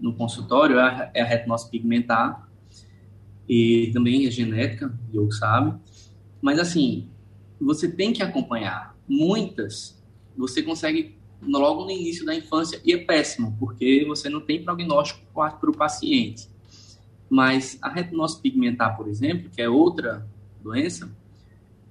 no 0.00 0.14
consultório 0.14 0.78
é 0.78 0.82
a, 0.82 1.10
é 1.14 1.22
a 1.22 1.24
retinose 1.24 1.70
pigmentar, 1.70 2.48
e 3.48 3.90
também 3.94 4.26
é 4.26 4.30
genética, 4.30 4.86
o 4.86 5.10
Diogo 5.10 5.32
sabe. 5.32 5.78
Mas, 6.40 6.58
assim, 6.58 7.08
você 7.58 7.90
tem 7.90 8.12
que 8.12 8.22
acompanhar. 8.22 8.94
Muitas 9.08 9.98
você 10.36 10.62
consegue 10.62 11.16
logo 11.42 11.84
no 11.84 11.90
início 11.90 12.24
da 12.24 12.34
infância 12.34 12.80
e 12.84 12.92
é 12.92 12.98
péssimo, 12.98 13.56
porque 13.58 14.04
você 14.06 14.28
não 14.28 14.40
tem 14.40 14.62
prognóstico 14.62 15.20
para 15.32 15.70
o 15.70 15.76
paciente. 15.76 16.48
Mas 17.28 17.78
a 17.82 17.88
retinose 17.88 18.40
pigmentar, 18.40 18.96
por 18.96 19.08
exemplo, 19.08 19.50
que 19.50 19.60
é 19.60 19.68
outra 19.68 20.26
doença, 20.62 21.10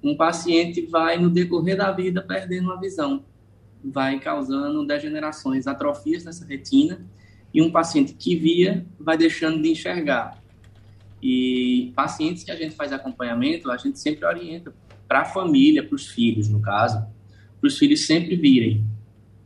um 0.04 0.16
paciente 0.16 0.82
vai, 0.86 1.18
no 1.18 1.30
decorrer 1.30 1.78
da 1.78 1.92
vida, 1.92 2.22
perdendo 2.22 2.72
a 2.72 2.80
visão. 2.80 3.24
Vai 3.84 4.20
causando 4.20 4.86
degenerações, 4.86 5.68
atrofias 5.68 6.24
nessa 6.24 6.46
retina, 6.46 7.06
e 7.54 7.62
um 7.62 7.72
paciente 7.72 8.14
que 8.14 8.36
via 8.36 8.86
vai 9.00 9.18
deixando 9.18 9.62
de 9.62 9.70
enxergar. 9.70 10.42
E 11.22 11.92
pacientes 11.96 12.44
que 12.44 12.52
a 12.52 12.56
gente 12.56 12.76
faz 12.76 12.92
acompanhamento, 12.92 13.72
a 13.72 13.78
gente 13.78 14.00
sempre 14.00 14.26
orienta 14.26 14.74
para 15.08 15.22
a 15.22 15.26
família, 15.26 15.84
para 15.84 15.96
os 15.96 16.08
filhos, 16.08 16.50
no 16.50 16.62
caso, 16.62 17.06
para 17.60 17.68
os 17.68 17.78
filhos 17.78 18.06
sempre 18.06 18.36
virem 18.36 18.84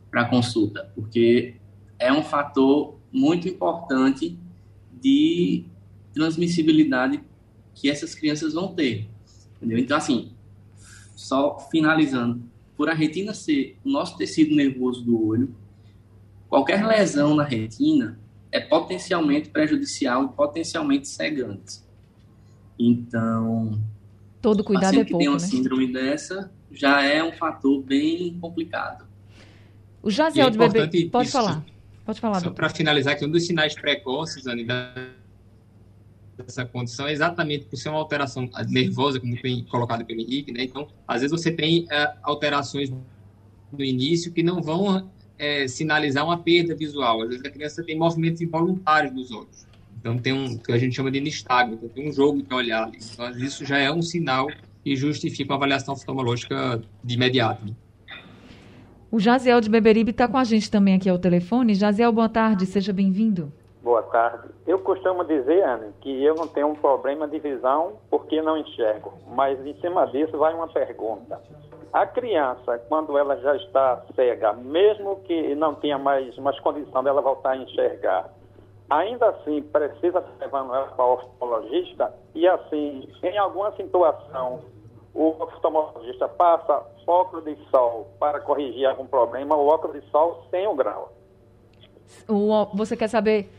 para 0.09 0.23
a 0.23 0.25
consulta, 0.25 0.91
porque 0.93 1.55
é 1.97 2.11
um 2.11 2.23
fator 2.23 2.99
muito 3.11 3.47
importante 3.47 4.37
de 5.01 5.65
transmissibilidade 6.13 7.21
que 7.73 7.89
essas 7.89 8.13
crianças 8.13 8.53
vão 8.53 8.73
ter. 8.73 9.09
Entendeu? 9.57 9.77
Então, 9.77 9.97
assim, 9.97 10.31
só 11.15 11.59
finalizando, 11.71 12.43
por 12.75 12.89
a 12.89 12.93
retina 12.93 13.33
ser 13.33 13.77
o 13.85 13.89
nosso 13.89 14.17
tecido 14.17 14.55
nervoso 14.55 15.03
do 15.03 15.27
olho, 15.27 15.55
qualquer 16.49 16.85
lesão 16.85 17.35
na 17.35 17.43
retina 17.43 18.19
é 18.51 18.59
potencialmente 18.59 19.49
prejudicial 19.49 20.25
e 20.25 20.27
potencialmente 20.29 21.07
cegante. 21.07 21.79
Então, 22.77 23.79
todo 24.41 24.63
cuidado 24.63 24.99
é 24.99 25.05
que 25.05 25.11
pouco, 25.11 25.19
tem 25.19 25.27
uma 25.29 25.39
né? 25.39 25.47
síndrome 25.47 25.93
dessa 25.93 26.51
já 26.71 27.03
é 27.03 27.23
um 27.23 27.31
fator 27.33 27.81
bem 27.83 28.37
complicado. 28.39 29.05
O 30.01 30.09
Jaziel 30.09 30.47
é 30.47 30.49
de 30.49 30.57
bebê, 30.57 31.09
pode 31.09 31.27
isso, 31.27 31.37
falar. 31.37 31.63
Pode 32.05 32.19
falar. 32.19 32.39
Só 32.39 32.49
para 32.49 32.69
finalizar 32.69 33.13
aqui, 33.13 33.25
um 33.25 33.29
dos 33.29 33.45
sinais 33.45 33.75
precoces, 33.75 34.47
Anny, 34.47 34.65
dessa 36.37 36.65
condição 36.65 37.07
é 37.07 37.11
exatamente 37.11 37.65
por 37.65 37.77
ser 37.77 37.89
uma 37.89 37.99
alteração 37.99 38.49
nervosa, 38.67 39.19
como 39.19 39.37
foi 39.37 39.65
colocado 39.69 40.05
pelo 40.05 40.21
Henrique, 40.21 40.51
né? 40.51 40.63
Então, 40.63 40.87
às 41.07 41.21
vezes 41.21 41.31
você 41.31 41.51
tem 41.51 41.83
uh, 41.83 42.17
alterações 42.23 42.89
no 42.89 43.83
início 43.83 44.31
que 44.31 44.43
não 44.43 44.61
vão 44.61 45.09
é, 45.37 45.67
sinalizar 45.67 46.23
uma 46.23 46.37
perda 46.37 46.75
visual. 46.75 47.23
Às 47.23 47.29
vezes 47.29 47.45
a 47.45 47.49
criança 47.49 47.83
tem 47.83 47.97
movimentos 47.97 48.41
involuntários 48.41 49.13
dos 49.13 49.31
olhos. 49.31 49.65
Então 49.99 50.17
tem 50.17 50.33
um 50.33 50.57
que 50.57 50.71
a 50.71 50.77
gente 50.77 50.95
chama 50.95 51.11
de 51.11 51.19
nistagmo, 51.19 51.75
então 51.75 51.89
tem 51.89 52.09
um 52.09 52.11
jogo 52.11 52.41
de 52.41 52.53
olhar 52.53 52.83
ali. 52.83 52.99
Então 53.13 53.29
isso 53.31 53.65
já 53.65 53.77
é 53.77 53.91
um 53.91 54.01
sinal 54.01 54.47
que 54.83 54.95
justifica 54.95 55.51
uma 55.51 55.57
avaliação 55.57 55.93
oftalmológica 55.93 56.81
de 57.03 57.15
imediato. 57.15 57.75
O 59.11 59.19
Jaziel 59.19 59.61
de 59.61 59.69
Beberibe 59.69 60.11
está 60.11 60.27
com 60.27 60.37
a 60.37 60.43
gente 60.43 60.71
também 60.71 60.95
aqui 60.95 61.09
ao 61.09 61.19
telefone. 61.19 61.75
Jaziel, 61.75 62.11
boa 62.11 62.29
tarde, 62.29 62.65
seja 62.65 62.93
bem-vindo. 62.93 63.51
Boa 63.81 64.03
tarde. 64.03 64.49
Eu 64.67 64.77
costumo 64.79 65.23
dizer, 65.23 65.63
Ana, 65.63 65.91
que 66.01 66.23
eu 66.23 66.35
não 66.35 66.47
tenho 66.47 66.67
um 66.67 66.75
problema 66.75 67.27
de 67.27 67.39
visão 67.39 67.93
porque 68.11 68.39
não 68.39 68.55
enxergo. 68.55 69.13
Mas 69.27 69.59
em 69.65 69.73
cima 69.81 70.05
disso 70.07 70.37
vai 70.37 70.53
uma 70.53 70.67
pergunta. 70.67 71.41
A 71.91 72.05
criança, 72.05 72.77
quando 72.87 73.17
ela 73.17 73.35
já 73.37 73.55
está 73.55 74.03
cega, 74.15 74.53
mesmo 74.53 75.17
que 75.21 75.55
não 75.55 75.73
tenha 75.73 75.97
mais, 75.97 76.37
mais 76.37 76.59
condição 76.59 77.03
dela 77.03 77.21
voltar 77.21 77.51
a 77.51 77.57
enxergar, 77.57 78.29
ainda 78.87 79.29
assim 79.29 79.63
precisa 79.63 80.21
ser 80.21 80.43
ela 80.43 80.87
para 80.95 81.05
o 81.05 81.13
oftalmologista 81.13 82.13
e 82.35 82.47
assim, 82.47 83.09
em 83.23 83.37
alguma 83.37 83.71
situação 83.75 84.61
o 85.13 85.29
oftalmologista 85.43 86.27
passa 86.27 86.83
óculos 87.07 87.43
de 87.43 87.57
sol 87.69 88.07
para 88.19 88.39
corrigir 88.39 88.85
algum 88.85 89.07
problema, 89.07 89.55
o 89.55 89.67
óculos 89.67 89.99
de 90.01 90.09
sol 90.11 90.45
sem 90.51 90.67
o 90.67 90.75
grau. 90.75 91.11
O, 92.29 92.65
você 92.75 92.95
quer 92.95 93.07
saber 93.09 93.49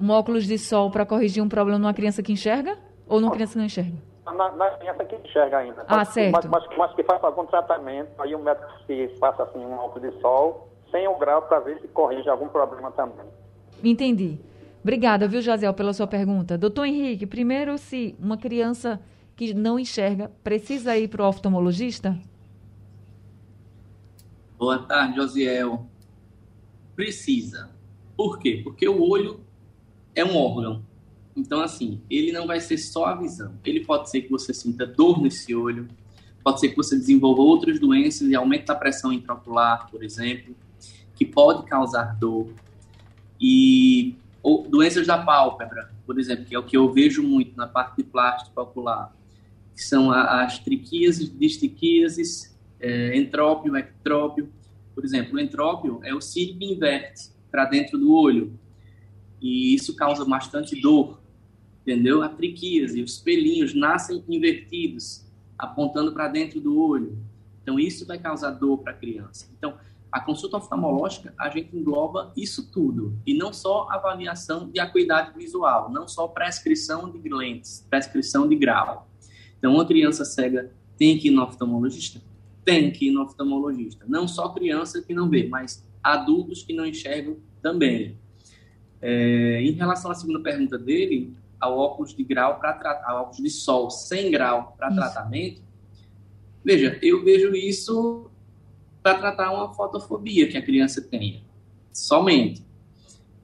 um 0.00 0.10
óculos 0.10 0.46
de 0.46 0.58
sol 0.58 0.90
para 0.90 1.06
corrigir 1.06 1.42
um 1.42 1.48
problema 1.48 1.78
numa 1.78 1.94
criança 1.94 2.22
que 2.22 2.32
enxerga 2.32 2.76
ou 3.06 3.20
numa 3.20 3.32
criança 3.32 3.52
que 3.52 3.58
não 3.58 3.64
enxerga? 3.66 3.96
Na, 4.24 4.50
na 4.52 4.70
criança 4.72 5.04
que 5.04 5.16
enxerga 5.16 5.58
ainda. 5.58 5.84
Ah, 5.88 5.96
mas, 5.96 6.08
certo. 6.08 6.32
Mas, 6.32 6.46
mas, 6.46 6.76
mas, 6.76 6.94
que 6.94 7.02
faça 7.04 7.26
algum 7.26 7.46
tratamento, 7.46 8.10
aí 8.20 8.34
o 8.34 8.38
médico 8.38 8.66
se 8.86 9.08
passa 9.20 9.44
assim 9.44 9.58
um 9.58 9.74
óculos 9.74 10.10
de 10.10 10.20
sol 10.20 10.68
sem 10.90 11.06
o 11.08 11.16
grau 11.16 11.42
para 11.42 11.60
ver 11.60 11.80
se 11.80 11.88
corrige 11.88 12.28
algum 12.28 12.48
problema 12.48 12.90
também. 12.92 13.26
Entendi. 13.82 14.38
Obrigada, 14.82 15.26
viu, 15.26 15.40
Jaziel, 15.40 15.74
pela 15.74 15.92
sua 15.92 16.06
pergunta. 16.06 16.56
Doutor 16.56 16.86
Henrique, 16.86 17.26
primeiro, 17.26 17.76
se 17.76 18.16
uma 18.20 18.36
criança 18.36 19.00
que 19.34 19.52
não 19.52 19.78
enxerga 19.78 20.30
precisa 20.42 20.96
ir 20.96 21.08
para 21.08 21.24
o 21.24 21.28
oftalmologista? 21.28 22.16
Boa 24.58 24.78
tarde, 24.78 25.16
Josiel. 25.16 25.86
Precisa. 26.94 27.70
Por 28.16 28.38
quê? 28.38 28.60
Porque 28.64 28.88
o 28.88 29.02
olho 29.02 29.40
é 30.16 30.24
um 30.24 30.36
órgão. 30.36 30.82
Então, 31.36 31.60
assim, 31.60 32.00
ele 32.10 32.32
não 32.32 32.46
vai 32.46 32.58
ser 32.58 32.78
só 32.78 33.04
a 33.04 33.14
visão. 33.14 33.54
Ele 33.64 33.84
pode 33.84 34.10
ser 34.10 34.22
que 34.22 34.30
você 34.30 34.54
sinta 34.54 34.86
dor 34.86 35.20
nesse 35.20 35.54
olho, 35.54 35.86
pode 36.42 36.58
ser 36.58 36.70
que 36.70 36.76
você 36.76 36.96
desenvolva 36.96 37.42
outras 37.42 37.78
doenças 37.78 38.28
e 38.28 38.34
aumente 38.34 38.72
a 38.72 38.74
pressão 38.74 39.12
intraocular, 39.12 39.88
por 39.90 40.02
exemplo, 40.02 40.56
que 41.14 41.26
pode 41.26 41.64
causar 41.66 42.16
dor. 42.18 42.48
E 43.38 44.16
ou, 44.42 44.66
doenças 44.66 45.06
da 45.06 45.18
pálpebra, 45.18 45.90
por 46.06 46.18
exemplo, 46.18 46.44
que 46.44 46.54
é 46.54 46.58
o 46.58 46.62
que 46.62 46.76
eu 46.76 46.90
vejo 46.90 47.22
muito 47.22 47.56
na 47.56 47.66
parte 47.66 47.96
de 47.96 48.04
plástico 48.04 48.60
ocular, 48.60 49.12
que 49.74 49.82
são 49.82 50.10
as 50.10 50.58
triquíases, 50.60 51.36
distiquíases, 51.36 52.56
é, 52.80 53.16
entrópio, 53.18 53.76
ectrópio. 53.76 54.48
Por 54.94 55.04
exemplo, 55.04 55.34
o 55.34 55.40
entrópio 55.40 56.00
é 56.02 56.14
o 56.14 56.20
cílio 56.20 56.56
que 56.56 56.64
inverte 56.64 57.28
para 57.50 57.66
dentro 57.66 57.98
do 57.98 58.14
olho. 58.14 58.58
E 59.40 59.74
isso 59.74 59.94
causa 59.94 60.24
bastante 60.24 60.80
dor, 60.80 61.20
entendeu? 61.82 62.22
A 62.22 62.28
triquíase, 62.28 63.02
os 63.02 63.18
pelinhos 63.18 63.74
nascem 63.74 64.24
invertidos, 64.28 65.24
apontando 65.58 66.12
para 66.12 66.28
dentro 66.28 66.60
do 66.60 66.78
olho. 66.78 67.18
Então, 67.62 67.78
isso 67.78 68.06
vai 68.06 68.18
causar 68.18 68.50
dor 68.52 68.78
para 68.78 68.92
a 68.92 68.96
criança. 68.96 69.50
Então, 69.58 69.74
a 70.10 70.20
consulta 70.20 70.56
oftalmológica, 70.56 71.34
a 71.38 71.50
gente 71.50 71.76
engloba 71.76 72.32
isso 72.36 72.70
tudo. 72.70 73.18
E 73.26 73.34
não 73.34 73.52
só 73.52 73.88
avaliação 73.90 74.70
de 74.70 74.80
acuidade 74.80 75.36
visual, 75.36 75.90
não 75.90 76.08
só 76.08 76.28
prescrição 76.28 77.10
de 77.10 77.28
lentes, 77.28 77.86
prescrição 77.90 78.48
de 78.48 78.56
grau. 78.56 79.08
Então, 79.58 79.74
uma 79.74 79.84
criança 79.84 80.24
cega 80.24 80.72
tem 80.96 81.18
que 81.18 81.28
ir 81.28 81.30
no 81.32 81.42
oftalmologista? 81.42 82.22
Tem 82.64 82.90
que 82.90 83.08
ir 83.08 83.10
no 83.10 83.22
oftalmologista. 83.22 84.04
Não 84.08 84.26
só 84.26 84.48
criança 84.48 85.02
que 85.02 85.12
não 85.12 85.28
vê, 85.28 85.48
mas 85.48 85.86
adultos 86.02 86.62
que 86.62 86.72
não 86.72 86.86
enxergam 86.86 87.36
também. 87.60 88.16
É, 89.08 89.62
em 89.62 89.70
relação 89.70 90.10
à 90.10 90.16
segunda 90.16 90.40
pergunta 90.40 90.76
dele, 90.76 91.32
ao 91.60 91.78
óculos 91.78 92.12
de 92.12 92.24
grau 92.24 92.58
para 92.58 92.72
tratar, 92.72 93.20
óculos 93.20 93.36
de 93.36 93.50
sol 93.50 93.88
sem 93.88 94.32
grau 94.32 94.74
para 94.76 94.92
tratamento, 94.92 95.62
veja, 96.64 96.98
eu 97.00 97.24
vejo 97.24 97.54
isso 97.54 98.28
para 99.04 99.16
tratar 99.16 99.52
uma 99.52 99.72
fotofobia 99.72 100.48
que 100.48 100.58
a 100.58 100.62
criança 100.62 101.00
tenha, 101.00 101.40
somente, 101.92 102.64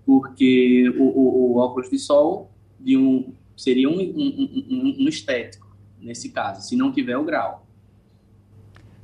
porque 0.04 0.92
o, 0.98 1.04
o, 1.04 1.52
o 1.52 1.56
óculos 1.58 1.88
de 1.88 1.98
sol 2.00 2.50
de 2.80 2.96
um 2.96 3.32
seria 3.56 3.88
um, 3.88 4.00
um, 4.00 4.66
um, 4.68 4.96
um 5.04 5.08
estético 5.08 5.76
nesse 6.00 6.30
caso, 6.30 6.68
se 6.68 6.74
não 6.74 6.90
tiver 6.90 7.16
o 7.16 7.22
grau. 7.22 7.64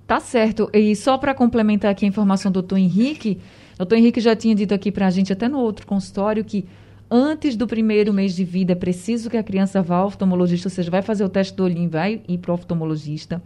Tá 0.09 0.19
certo. 0.19 0.69
E 0.75 0.97
só 0.97 1.17
para 1.19 1.35
complementar 1.35 1.93
aqui 1.93 2.05
a 2.05 2.09
informação 2.09 2.51
do 2.51 2.55
doutor 2.55 2.79
Henrique, 2.79 3.41
doutor 3.79 3.97
Henrique 3.97 4.21
já 4.21 4.37
tinha 4.37 4.55
dito 4.55 4.75
aqui 4.75 4.93
para 4.93 5.07
a 5.07 5.11
gente, 5.11 5.33
até 5.33 5.49
no 5.49 5.59
outro 5.59 5.87
consultório, 5.87 6.45
que 6.45 6.67
antes 7.11 7.57
do 7.57 7.67
primeiro 7.67 8.13
mês 8.13 8.35
de 8.35 8.45
vida 8.45 8.73
é 8.73 8.75
preciso 8.75 9.31
que 9.31 9.37
a 9.37 9.43
criança 9.43 9.81
vá 9.81 9.99
ao 9.99 10.09
oftalmologista, 10.09 10.67
ou 10.67 10.71
seja, 10.71 10.91
vai 10.91 11.01
fazer 11.01 11.25
o 11.25 11.29
teste 11.29 11.55
do 11.55 11.65
olhinho, 11.65 11.89
vai 11.89 12.21
ir 12.29 12.39
para 12.39 12.51
o 12.51 12.55
oftalmologista, 12.55 13.41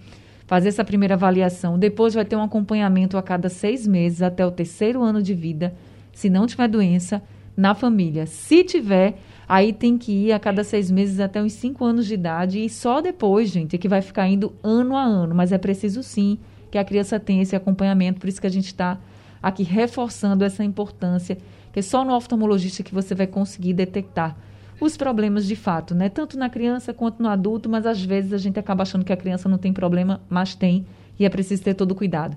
fazer 0.46 0.68
essa 0.68 0.84
primeira 0.84 1.14
avaliação. 1.14 1.78
Depois 1.78 2.14
vai 2.14 2.24
ter 2.24 2.34
um 2.34 2.42
acompanhamento 2.42 3.16
a 3.16 3.22
cada 3.22 3.48
seis 3.48 3.86
meses 3.86 4.22
até 4.22 4.44
o 4.44 4.50
terceiro 4.50 5.02
ano 5.02 5.22
de 5.22 5.34
vida, 5.34 5.74
se 6.12 6.28
não 6.28 6.46
tiver 6.46 6.68
doença, 6.68 7.22
na 7.56 7.74
família. 7.74 8.26
Se 8.26 8.64
tiver, 8.64 9.18
aí 9.48 9.72
tem 9.72 9.98
que 9.98 10.12
ir 10.12 10.32
a 10.32 10.38
cada 10.38 10.64
seis 10.64 10.90
meses 10.90 11.20
até 11.20 11.42
uns 11.42 11.52
cinco 11.52 11.84
anos 11.84 12.06
de 12.06 12.14
idade 12.14 12.64
e 12.64 12.68
só 12.68 13.00
depois, 13.00 13.50
gente, 13.50 13.76
é 13.76 13.78
que 13.78 13.88
vai 13.88 14.00
ficar 14.00 14.28
indo 14.28 14.52
ano 14.62 14.96
a 14.96 15.02
ano. 15.02 15.34
Mas 15.34 15.52
é 15.52 15.58
preciso 15.58 16.02
sim 16.02 16.38
que 16.70 16.78
a 16.78 16.84
criança 16.84 17.20
tenha 17.20 17.42
esse 17.42 17.54
acompanhamento, 17.54 18.18
por 18.18 18.28
isso 18.28 18.40
que 18.40 18.46
a 18.46 18.50
gente 18.50 18.66
está 18.66 18.98
aqui 19.42 19.62
reforçando 19.62 20.44
essa 20.44 20.62
importância, 20.62 21.36
que 21.72 21.78
é 21.80 21.82
só 21.82 22.04
no 22.04 22.14
oftalmologista 22.14 22.82
que 22.82 22.94
você 22.94 23.14
vai 23.14 23.26
conseguir 23.26 23.72
detectar 23.72 24.36
os 24.80 24.96
problemas 24.96 25.46
de 25.46 25.56
fato, 25.56 25.94
né? 25.94 26.08
Tanto 26.08 26.36
na 26.36 26.48
criança 26.48 26.92
quanto 26.92 27.22
no 27.22 27.28
adulto, 27.28 27.68
mas 27.68 27.86
às 27.86 28.02
vezes 28.02 28.32
a 28.32 28.38
gente 28.38 28.58
acaba 28.58 28.82
achando 28.82 29.04
que 29.04 29.12
a 29.12 29.16
criança 29.16 29.48
não 29.48 29.58
tem 29.58 29.72
problema, 29.72 30.20
mas 30.28 30.54
tem, 30.54 30.86
e 31.18 31.24
é 31.24 31.28
preciso 31.28 31.62
ter 31.62 31.74
todo 31.74 31.92
o 31.92 31.94
cuidado. 31.94 32.36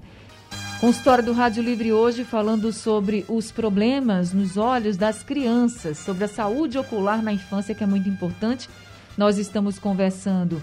Consultório 0.80 1.24
do 1.24 1.34
Rádio 1.34 1.64
Livre 1.64 1.92
hoje 1.92 2.24
falando 2.24 2.72
sobre 2.72 3.26
os 3.28 3.52
problemas 3.52 4.34
nos 4.34 4.58
olhos 4.58 4.98
das 4.98 5.24
crianças, 5.24 5.98
sobre 5.98 6.26
a 6.26 6.28
saúde 6.28 6.78
ocular 6.78 7.24
na 7.24 7.34
infância, 7.34 7.74
que 7.74 7.84
é 7.84 7.88
muito 7.88 8.10
importante. 8.10 8.70
Nós 9.18 9.38
estamos 9.38 9.80
conversando 9.80 10.62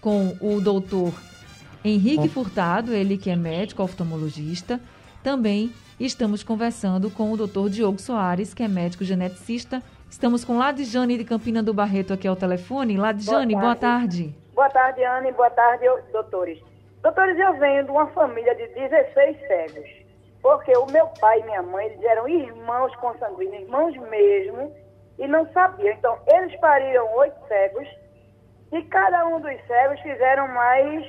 com 0.00 0.36
o 0.40 0.60
doutor 0.60 1.12
Henrique 1.82 2.28
Furtado, 2.28 2.92
ele 2.92 3.16
que 3.16 3.30
é 3.30 3.34
médico 3.34 3.82
oftalmologista, 3.82 4.80
também 5.26 5.72
estamos 5.98 6.44
conversando 6.44 7.10
com 7.10 7.32
o 7.32 7.36
Dr. 7.36 7.68
Diogo 7.68 8.00
Soares, 8.00 8.54
que 8.54 8.62
é 8.62 8.68
médico 8.68 9.02
geneticista. 9.02 9.82
Estamos 10.08 10.44
com 10.44 10.56
Ladjane 10.56 11.18
de 11.18 11.24
Campina 11.24 11.64
do 11.64 11.74
Barreto 11.74 12.12
aqui 12.12 12.28
ao 12.28 12.36
telefone. 12.36 12.96
Ladjane, 12.96 13.54
boa, 13.54 13.62
boa 13.62 13.74
tarde. 13.74 14.32
Boa 14.54 14.70
tarde, 14.70 15.02
Anne. 15.02 15.32
Boa 15.32 15.50
tarde, 15.50 15.84
doutores. 16.12 16.62
Doutores, 17.02 17.36
eu 17.40 17.54
venho 17.54 17.82
de 17.82 17.90
uma 17.90 18.06
família 18.06 18.54
de 18.54 18.68
16 18.68 19.36
cegos. 19.48 19.90
Porque 20.40 20.70
o 20.78 20.86
meu 20.92 21.08
pai 21.20 21.40
e 21.40 21.44
minha 21.44 21.62
mãe 21.64 21.86
eles 21.86 22.04
eram 22.04 22.28
irmãos 22.28 22.94
consanguíneos, 22.94 23.62
irmãos 23.64 23.96
mesmo, 24.08 24.72
e 25.18 25.26
não 25.26 25.44
sabiam. 25.52 25.92
Então, 25.92 26.16
eles 26.28 26.54
pariram 26.60 27.04
oito 27.16 27.36
cegos, 27.48 27.88
e 28.70 28.80
cada 28.82 29.26
um 29.26 29.40
dos 29.40 29.60
cegos 29.66 29.98
fizeram 30.02 30.46
mais 30.46 31.04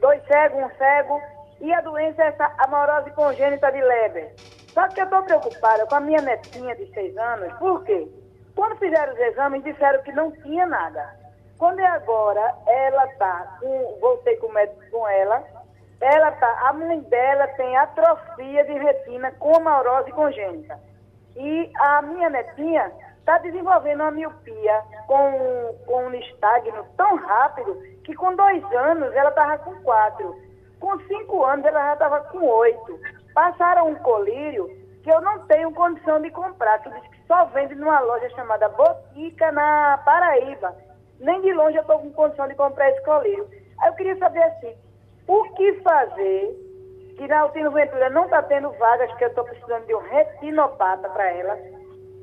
dois 0.00 0.24
cegos, 0.28 0.62
um 0.62 0.76
cego, 0.78 1.20
e 1.60 1.72
a 1.72 1.80
doença 1.80 2.22
é 2.22 2.28
essa 2.28 2.52
amorose 2.58 3.10
congênita 3.12 3.70
de 3.70 3.80
Leber. 3.80 4.32
Só 4.72 4.88
que 4.88 5.00
eu 5.00 5.04
estou 5.04 5.22
preocupada 5.22 5.86
com 5.86 5.94
a 5.94 6.00
minha 6.00 6.20
netinha 6.20 6.74
de 6.74 6.86
seis 6.92 7.16
anos, 7.16 7.52
por 7.58 7.84
quê? 7.84 8.08
Quando 8.54 8.76
fizeram 8.76 9.12
os 9.12 9.18
exames, 9.18 9.64
disseram 9.64 10.02
que 10.02 10.12
não 10.12 10.30
tinha 10.30 10.66
nada. 10.66 11.14
Quando 11.58 11.80
é 11.80 11.86
agora, 11.86 12.54
ela 12.66 13.06
tá, 13.18 13.58
com, 13.60 13.98
voltei 14.00 14.36
com 14.36 14.48
o 14.48 14.52
médico 14.52 14.80
com 14.90 15.08
ela, 15.08 15.42
ela 16.00 16.32
tá, 16.32 16.68
a 16.68 16.72
mãe 16.72 17.00
dela 17.00 17.46
tem 17.48 17.76
atrofia 17.76 18.64
de 18.64 18.72
retina 18.72 19.30
com 19.32 19.56
amorose 19.56 20.10
congênita. 20.12 20.78
E 21.36 21.70
a 21.76 22.02
minha 22.02 22.28
netinha 22.28 22.92
está 23.18 23.38
desenvolvendo 23.38 24.00
uma 24.00 24.10
miopia 24.10 24.82
com, 25.06 25.74
com 25.86 26.04
um 26.04 26.10
nistagno 26.10 26.84
tão 26.96 27.16
rápido 27.16 27.74
que 28.04 28.14
com 28.14 28.36
dois 28.36 28.62
anos 28.72 29.14
ela 29.14 29.30
estava 29.30 29.58
com 29.58 29.74
quatro. 29.82 30.36
Com 30.84 30.98
cinco 31.08 31.42
anos 31.42 31.64
ela 31.64 31.80
já 31.80 31.92
estava 31.94 32.20
com 32.24 32.44
oito. 32.44 33.00
Passaram 33.32 33.88
um 33.88 33.94
colírio 33.94 34.68
que 35.02 35.10
eu 35.10 35.18
não 35.22 35.46
tenho 35.46 35.72
condição 35.72 36.20
de 36.20 36.30
comprar, 36.30 36.78
que 36.82 36.90
diz 36.90 37.08
que 37.08 37.26
só 37.26 37.46
vende 37.46 37.74
numa 37.74 38.00
loja 38.00 38.28
chamada 38.36 38.68
Botica 38.68 39.50
na 39.50 39.96
Paraíba. 40.04 40.76
Nem 41.18 41.40
de 41.40 41.54
longe 41.54 41.78
eu 41.78 41.80
estou 41.80 42.00
com 42.00 42.12
condição 42.12 42.46
de 42.48 42.54
comprar 42.54 42.90
esse 42.90 43.02
colírio. 43.02 43.48
Aí 43.80 43.88
eu 43.88 43.94
queria 43.94 44.18
saber 44.18 44.42
assim, 44.42 44.76
o 45.26 45.44
que 45.54 45.72
fazer, 45.80 46.54
que 47.16 47.26
na 47.28 47.40
Altino 47.40 47.70
Ventura 47.70 48.10
não 48.10 48.24
está 48.24 48.42
tendo 48.42 48.70
vagas, 48.72 49.10
que 49.14 49.24
eu 49.24 49.28
estou 49.28 49.44
precisando 49.44 49.86
de 49.86 49.94
um 49.94 50.00
retinopata 50.00 51.08
para 51.08 51.30
ela. 51.32 51.58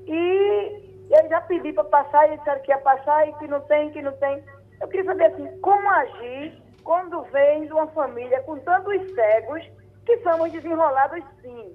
E 0.05 1.07
eu 1.09 1.29
já 1.29 1.41
pedi 1.41 1.73
para 1.73 1.85
passar, 1.85 2.31
e 2.31 2.37
disseram 2.37 2.61
que 2.61 2.69
ia 2.69 2.77
passar 2.77 3.27
e 3.27 3.33
que 3.33 3.47
não 3.47 3.61
tem, 3.61 3.89
que 3.89 4.03
não 4.03 4.11
tem. 4.17 4.43
Eu 4.79 4.87
queria 4.87 5.05
saber 5.05 5.25
assim, 5.25 5.59
como 5.61 5.89
agir 5.89 6.61
quando 6.91 7.21
vem 7.31 7.65
de 7.65 7.71
uma 7.71 7.87
família 7.87 8.41
com 8.41 8.59
tantos 8.59 9.15
cegos 9.15 9.65
que 10.05 10.17
somos 10.17 10.51
desenrolados 10.51 11.23
sim, 11.41 11.73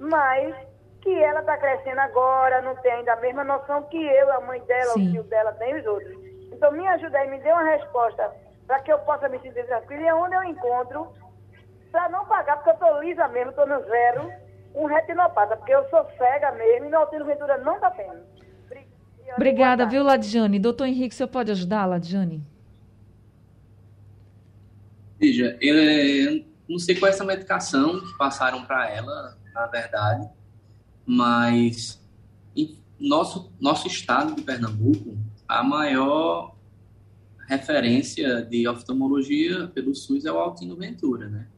mas 0.00 0.52
que 1.00 1.14
ela 1.14 1.38
está 1.38 1.56
crescendo 1.56 2.00
agora, 2.00 2.60
não 2.62 2.74
tem 2.78 2.90
ainda 2.90 3.12
a 3.12 3.20
mesma 3.20 3.44
noção 3.44 3.84
que 3.84 4.04
eu, 4.04 4.32
a 4.32 4.40
mãe 4.40 4.60
dela, 4.62 4.94
sim. 4.94 5.02
o 5.02 5.10
filho 5.12 5.22
dela 5.22 5.52
tem 5.52 5.78
os 5.78 5.86
outros. 5.86 6.12
Então 6.52 6.72
me 6.72 6.84
ajuda 6.88 7.18
aí, 7.18 7.30
me 7.30 7.38
dê 7.38 7.52
uma 7.52 7.62
resposta 7.62 8.32
para 8.66 8.80
que 8.80 8.92
eu 8.92 8.98
possa 8.98 9.28
me 9.28 9.38
sentir 9.38 9.64
tranquila 9.64 10.02
e 10.02 10.12
onde 10.12 10.34
eu 10.34 10.42
encontro, 10.42 11.12
para 11.92 12.08
não 12.08 12.26
pagar, 12.26 12.56
porque 12.56 12.70
eu 12.70 12.74
estou 12.74 13.00
lisa 13.00 13.28
mesmo, 13.28 13.50
estou 13.50 13.64
no 13.64 13.80
zero, 13.84 14.28
um 14.74 14.86
retinopata, 14.86 15.56
porque 15.56 15.72
eu 15.72 15.88
sou 15.88 16.04
cega 16.18 16.50
mesmo 16.50 16.86
e 16.86 16.88
na 16.88 16.98
Altino 16.98 17.26
Ventura 17.26 17.58
não 17.58 17.76
está 17.76 17.92
tendo. 17.92 18.26
Obrigada, 19.36 19.86
viu, 19.86 20.02
Ladjane? 20.02 20.58
Doutor 20.58 20.88
Henrique, 20.88 21.14
você 21.14 21.28
pode 21.28 21.52
ajudar, 21.52 21.86
Ladjane? 21.86 22.57
Veja, 25.18 25.58
eu 25.60 26.44
não 26.68 26.78
sei 26.78 26.94
qual 26.94 27.10
é 27.10 27.14
essa 27.14 27.24
medicação 27.24 28.00
que 28.00 28.16
passaram 28.16 28.64
para 28.64 28.88
ela, 28.88 29.36
na 29.52 29.66
verdade, 29.66 30.28
mas 31.04 32.00
em 32.54 32.78
nosso, 33.00 33.52
nosso 33.58 33.88
estado 33.88 34.36
de 34.36 34.42
Pernambuco, 34.42 35.18
a 35.48 35.62
maior 35.62 36.54
referência 37.48 38.42
de 38.42 38.68
oftalmologia 38.68 39.66
pelo 39.68 39.94
SUS 39.94 40.24
é 40.24 40.30
o 40.30 40.38
Altino 40.38 40.76
Ventura, 40.76 41.28
né? 41.28 41.48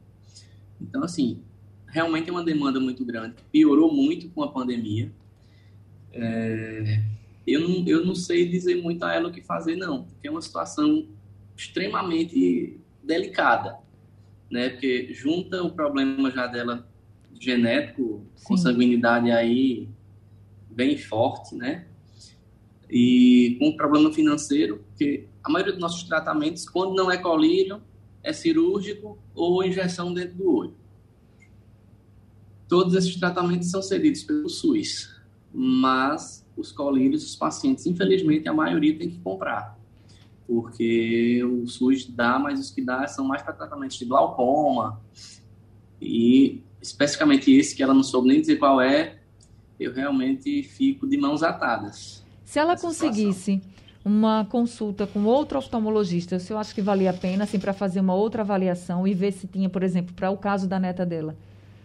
Então, 0.80 1.02
assim, 1.02 1.42
realmente 1.88 2.30
é 2.30 2.32
uma 2.32 2.44
demanda 2.44 2.80
muito 2.80 3.04
grande, 3.04 3.34
piorou 3.52 3.92
muito 3.92 4.30
com 4.30 4.42
a 4.42 4.50
pandemia. 4.50 5.12
É, 6.12 7.02
eu, 7.46 7.68
não, 7.68 7.86
eu 7.86 8.06
não 8.06 8.14
sei 8.14 8.48
dizer 8.48 8.80
muito 8.80 9.04
a 9.04 9.12
ela 9.12 9.28
o 9.28 9.32
que 9.32 9.42
fazer, 9.42 9.76
não, 9.76 10.04
porque 10.04 10.28
é 10.28 10.30
uma 10.30 10.40
situação 10.40 11.06
extremamente 11.56 12.79
delicada, 13.02 13.78
né? 14.50 14.70
Porque 14.70 15.12
junta 15.12 15.62
o 15.62 15.70
problema 15.70 16.30
já 16.30 16.46
dela 16.46 16.88
genético, 17.38 18.26
Sim. 18.34 18.44
com 18.44 18.56
sanguinidade 18.56 19.30
aí 19.30 19.88
bem 20.70 20.96
forte, 20.96 21.54
né? 21.54 21.86
E 22.88 23.56
com 23.58 23.68
o 23.68 23.76
problema 23.76 24.12
financeiro, 24.12 24.84
porque 24.88 25.26
a 25.42 25.50
maioria 25.50 25.72
dos 25.72 25.80
nossos 25.80 26.02
tratamentos, 26.02 26.68
quando 26.68 26.94
não 26.94 27.10
é 27.10 27.16
colírio, 27.16 27.80
é 28.22 28.32
cirúrgico 28.32 29.18
ou 29.34 29.64
injeção 29.64 30.12
dentro 30.12 30.36
do 30.36 30.54
olho. 30.54 30.74
Todos 32.68 32.94
esses 32.94 33.16
tratamentos 33.16 33.70
são 33.70 33.82
cedidos 33.82 34.22
pelo 34.22 34.48
SUS, 34.48 35.16
mas 35.52 36.46
os 36.56 36.70
colírios, 36.70 37.24
os 37.24 37.34
pacientes, 37.34 37.86
infelizmente, 37.86 38.48
a 38.48 38.52
maioria 38.52 38.96
tem 38.96 39.10
que 39.10 39.18
comprar 39.20 39.79
porque 40.50 41.44
o 41.44 41.64
SUS 41.68 42.06
dá, 42.06 42.36
mas 42.36 42.58
os 42.58 42.72
que 42.72 42.82
dá 42.82 43.06
são 43.06 43.24
mais 43.24 43.40
para 43.40 43.52
tratamentos 43.52 43.96
de 43.96 44.04
glaucoma 44.04 45.00
e 46.02 46.60
especificamente 46.82 47.52
esse 47.52 47.76
que 47.76 47.84
ela 47.84 47.94
não 47.94 48.02
soube 48.02 48.26
nem 48.26 48.40
dizer 48.40 48.56
qual 48.56 48.80
é, 48.80 49.18
eu 49.78 49.92
realmente 49.92 50.64
fico 50.64 51.06
de 51.06 51.16
mãos 51.16 51.44
atadas. 51.44 52.24
Se 52.44 52.58
ela 52.58 52.76
conseguisse 52.76 53.60
situação. 53.60 53.70
uma 54.04 54.44
consulta 54.44 55.06
com 55.06 55.22
outro 55.22 55.56
oftalmologista, 55.56 56.36
eu 56.50 56.58
acho 56.58 56.74
que 56.74 56.82
valia 56.82 57.10
a 57.10 57.14
pena 57.14 57.44
assim 57.44 57.60
para 57.60 57.72
fazer 57.72 58.00
uma 58.00 58.14
outra 58.14 58.42
avaliação 58.42 59.06
e 59.06 59.14
ver 59.14 59.30
se 59.30 59.46
tinha, 59.46 59.68
por 59.68 59.84
exemplo, 59.84 60.12
para 60.14 60.32
o 60.32 60.36
caso 60.36 60.66
da 60.66 60.80
neta 60.80 61.06
dela, 61.06 61.36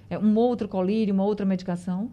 é, 0.10 0.18
um 0.18 0.36
outro 0.38 0.68
colírio, 0.68 1.14
uma 1.14 1.24
outra 1.24 1.46
medicação? 1.46 2.10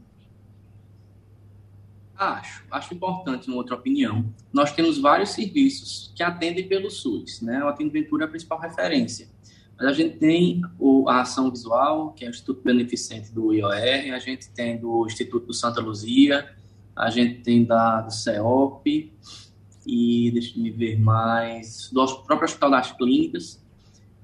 Acho, 2.23 2.65
acho 2.71 2.95
importante 2.95 3.49
uma 3.49 3.57
outra 3.57 3.75
opinião. 3.75 4.33
Nós 4.53 4.73
temos 4.73 4.99
vários 4.99 5.31
serviços 5.31 6.13
que 6.15 6.23
atendem 6.23 6.69
pelo 6.69 6.91
SUS, 6.91 7.41
né? 7.41 7.65
O 7.65 7.69
Atendiventura 7.69 8.25
é 8.25 8.27
a 8.27 8.31
principal 8.31 8.61
referência. 8.61 9.29
Mas 9.77 9.89
a 9.89 9.93
gente 9.93 10.19
tem 10.19 10.63
o, 10.79 11.09
a 11.09 11.23
Ação 11.23 11.51
Visual, 11.51 12.13
que 12.13 12.25
é 12.25 12.29
o 12.29 12.31
Instituto 12.31 12.63
Beneficente 12.63 13.33
do 13.33 13.53
IOR, 13.53 14.15
a 14.15 14.19
gente 14.19 14.49
tem 14.51 14.79
do 14.79 15.05
Instituto 15.07 15.53
Santa 15.53 15.81
Luzia, 15.81 16.49
a 16.95 17.11
gente 17.11 17.41
tem 17.41 17.65
da, 17.65 18.03
do 18.03 18.13
CEOP, 18.13 19.13
e 19.87 20.31
deixa 20.31 20.59
me 20.59 20.71
ver 20.71 20.99
mais, 21.01 21.91
do 21.93 22.05
próprio 22.23 22.45
Hospital 22.45 22.71
das 22.71 22.93
Clínicas, 22.93 23.61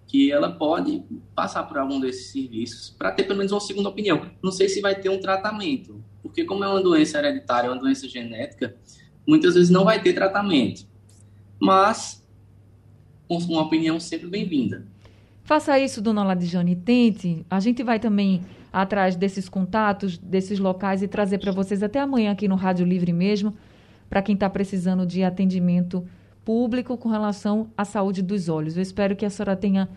que 0.07 0.33
ela 0.33 0.51
pode 0.51 1.03
passar 1.35 1.65
por 1.65 1.79
algum 1.79 2.01
desses 2.01 2.31
serviços 2.33 2.91
para 2.91 3.13
ter 3.13 3.25
pelo 3.25 3.39
menos 3.39 3.53
uma 3.53 3.61
segunda 3.61 3.89
opinião. 3.89 4.31
Não 4.43 4.51
sei 4.51 4.69
se 4.69 4.81
vai 4.81 4.95
ter 4.95 5.11
um 5.11 5.21
tratamento, 5.21 6.03
porque 6.29 6.45
como 6.45 6.63
é 6.63 6.69
uma 6.69 6.83
doença 6.83 7.19
hereditária, 7.19 7.71
uma 7.71 7.81
doença 7.81 8.07
genética, 8.07 8.77
muitas 9.27 9.55
vezes 9.55 9.71
não 9.71 9.85
vai 9.85 10.01
ter 10.01 10.13
tratamento. 10.13 10.87
Mas, 11.59 12.25
uma 13.29 13.63
opinião 13.63 13.99
sempre 13.99 14.29
bem-vinda. 14.29 14.87
Faça 15.43 15.79
isso, 15.79 16.01
dona 16.03 16.23
Ladijane, 16.23 16.77
tente. 16.77 17.45
A 17.51 17.59
gente 17.59 17.83
vai 17.83 17.99
também 17.99 18.45
atrás 18.73 19.17
desses 19.17 19.49
contatos, 19.49 20.19
desses 20.19 20.59
locais 20.59 21.03
e 21.03 21.09
trazer 21.09 21.39
para 21.39 21.51
vocês 21.51 21.83
até 21.83 21.99
amanhã 21.99 22.33
aqui 22.33 22.47
no 22.47 22.55
Rádio 22.55 22.87
Livre 22.87 23.13
mesmo, 23.13 23.57
para 24.09 24.23
quem 24.23 24.35
está 24.35 24.49
precisando 24.49 25.07
de 25.07 25.25
atendimento 25.25 26.07
público 26.45 26.97
com 26.97 27.09
relação 27.09 27.71
à 27.77 27.85
saúde 27.85 28.23
dos 28.23 28.49
olhos. 28.49 28.77
Eu 28.77 28.83
espero 28.83 29.17
que 29.17 29.25
a 29.25 29.31
senhora 29.31 29.57
tenha 29.57 29.89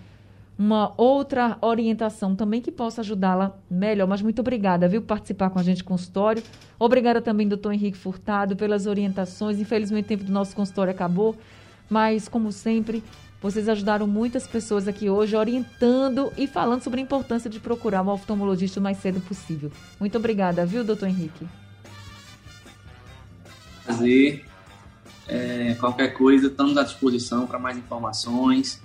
uma 0.58 0.94
outra 0.96 1.58
orientação 1.62 2.36
também 2.36 2.62
que 2.62 2.72
possa 2.72 3.02
ajudá-la 3.02 3.58
melhor. 3.70 4.08
Mas 4.08 4.22
muito 4.22 4.40
obrigada, 4.40 4.88
viu, 4.88 5.02
por 5.02 5.08
participar 5.08 5.50
com 5.50 5.60
a 5.60 5.64
gente 5.64 5.80
do 5.80 5.86
consultório. 5.86 6.44
Obrigada 6.78 7.22
também, 7.22 7.48
doutor 7.48 7.74
Henrique 7.74 7.98
Furtado, 7.98 8.56
pelas 8.56 8.86
orientações. 8.86 9.60
Infelizmente, 9.60 10.06
o 10.06 10.08
tempo 10.08 10.24
do 10.24 10.32
nosso 10.32 10.56
consultório 10.56 10.92
acabou, 10.92 11.36
mas, 11.90 12.28
como 12.28 12.52
sempre, 12.52 13.04
vocês 13.42 13.68
ajudaram 13.68 14.06
muitas 14.06 14.46
pessoas 14.46 14.88
aqui 14.88 15.10
hoje, 15.10 15.36
orientando 15.36 16.32
e 16.38 16.46
falando 16.46 16.84
sobre 16.84 17.00
a 17.00 17.04
importância 17.04 17.50
de 17.50 17.60
procurar 17.60 18.04
um 18.04 18.10
oftalmologista 18.10 18.80
o 18.80 18.84
mais 18.84 18.98
cedo 18.98 19.20
possível. 19.22 19.72
Muito 20.00 20.16
obrigada, 20.18 20.64
viu, 20.66 20.84
doutor 20.84 21.10
Henrique? 21.10 21.48
Prazer. 23.84 24.46
É, 25.28 25.76
qualquer 25.80 26.10
coisa, 26.10 26.48
estamos 26.48 26.78
à 26.78 26.84
disposição 26.84 27.48
para 27.48 27.58
mais 27.58 27.78
informações 27.78 28.82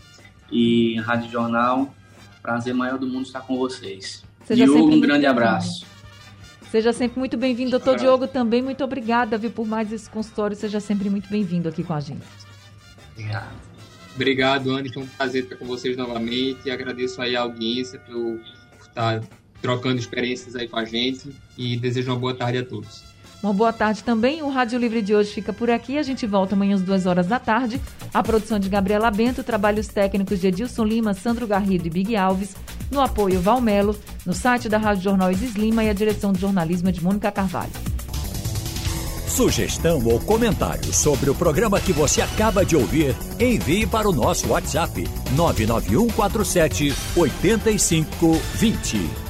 e 0.50 0.98
Rádio 1.00 1.30
Jornal. 1.30 1.94
Prazer 2.42 2.74
maior 2.74 2.98
do 2.98 3.06
mundo 3.06 3.26
estar 3.26 3.40
com 3.40 3.56
vocês. 3.56 4.24
Seja 4.44 4.64
Diogo, 4.64 4.92
um 4.92 5.00
grande 5.00 5.26
abraço. 5.26 5.84
Seja 6.70 6.92
sempre 6.92 7.18
muito 7.18 7.36
bem-vindo, 7.36 7.70
doutor 7.70 7.96
Diogo, 7.96 8.26
também 8.26 8.60
muito 8.60 8.82
obrigada 8.84 9.38
viu, 9.38 9.50
por 9.50 9.66
mais 9.66 9.92
esse 9.92 10.10
consultório. 10.10 10.56
Seja 10.56 10.80
sempre 10.80 11.08
muito 11.08 11.28
bem-vindo 11.28 11.68
aqui 11.68 11.82
com 11.82 11.94
a 11.94 12.00
gente. 12.00 12.26
Obrigado. 13.12 13.66
Obrigado, 14.14 14.70
Anny. 14.70 14.92
Foi 14.92 15.02
um 15.02 15.06
prazer 15.06 15.44
estar 15.44 15.56
com 15.56 15.66
vocês 15.66 15.96
novamente. 15.96 16.60
E 16.64 16.70
agradeço 16.70 17.20
aí 17.20 17.36
a 17.36 17.42
audiência 17.42 17.98
por 17.98 18.40
estar 18.80 19.22
trocando 19.60 19.98
experiências 19.98 20.56
aí 20.56 20.66
com 20.66 20.78
a 20.78 20.84
gente. 20.84 21.34
E 21.56 21.76
desejo 21.76 22.10
uma 22.10 22.18
boa 22.18 22.34
tarde 22.34 22.58
a 22.58 22.64
todos. 22.64 23.04
Uma 23.46 23.52
boa 23.52 23.72
tarde 23.72 24.02
também. 24.02 24.42
O 24.42 24.48
Rádio 24.48 24.76
Livre 24.76 25.00
de 25.00 25.14
hoje 25.14 25.30
fica 25.30 25.52
por 25.52 25.70
aqui. 25.70 25.98
A 25.98 26.02
gente 26.02 26.26
volta 26.26 26.56
amanhã 26.56 26.74
às 26.74 26.82
duas 26.82 27.06
horas 27.06 27.28
da 27.28 27.38
tarde. 27.38 27.80
A 28.12 28.20
produção 28.20 28.58
de 28.58 28.68
Gabriela 28.68 29.08
Bento, 29.08 29.44
trabalhos 29.44 29.86
técnicos 29.86 30.40
de 30.40 30.48
Edilson 30.48 30.82
Lima, 30.82 31.14
Sandro 31.14 31.46
Garrido 31.46 31.86
e 31.86 31.90
Big 31.90 32.16
Alves. 32.16 32.56
No 32.90 33.00
apoio 33.00 33.40
Valmelo, 33.40 33.96
no 34.26 34.34
site 34.34 34.68
da 34.68 34.78
Rádio 34.78 35.04
Jornal 35.04 35.30
Isis 35.30 35.54
Lima 35.54 35.84
e 35.84 35.88
a 35.88 35.92
direção 35.92 36.32
de 36.32 36.40
jornalismo 36.40 36.88
é 36.88 36.92
de 36.92 37.00
Mônica 37.00 37.30
Carvalho. 37.30 37.70
Sugestão 39.28 40.04
ou 40.04 40.18
comentário 40.18 40.92
sobre 40.92 41.30
o 41.30 41.34
programa 41.34 41.80
que 41.80 41.92
você 41.92 42.22
acaba 42.22 42.64
de 42.64 42.74
ouvir, 42.74 43.14
envie 43.38 43.86
para 43.86 44.08
o 44.08 44.12
nosso 44.12 44.48
WhatsApp 44.48 45.08
99147 45.36 46.92
8520. 47.14 49.25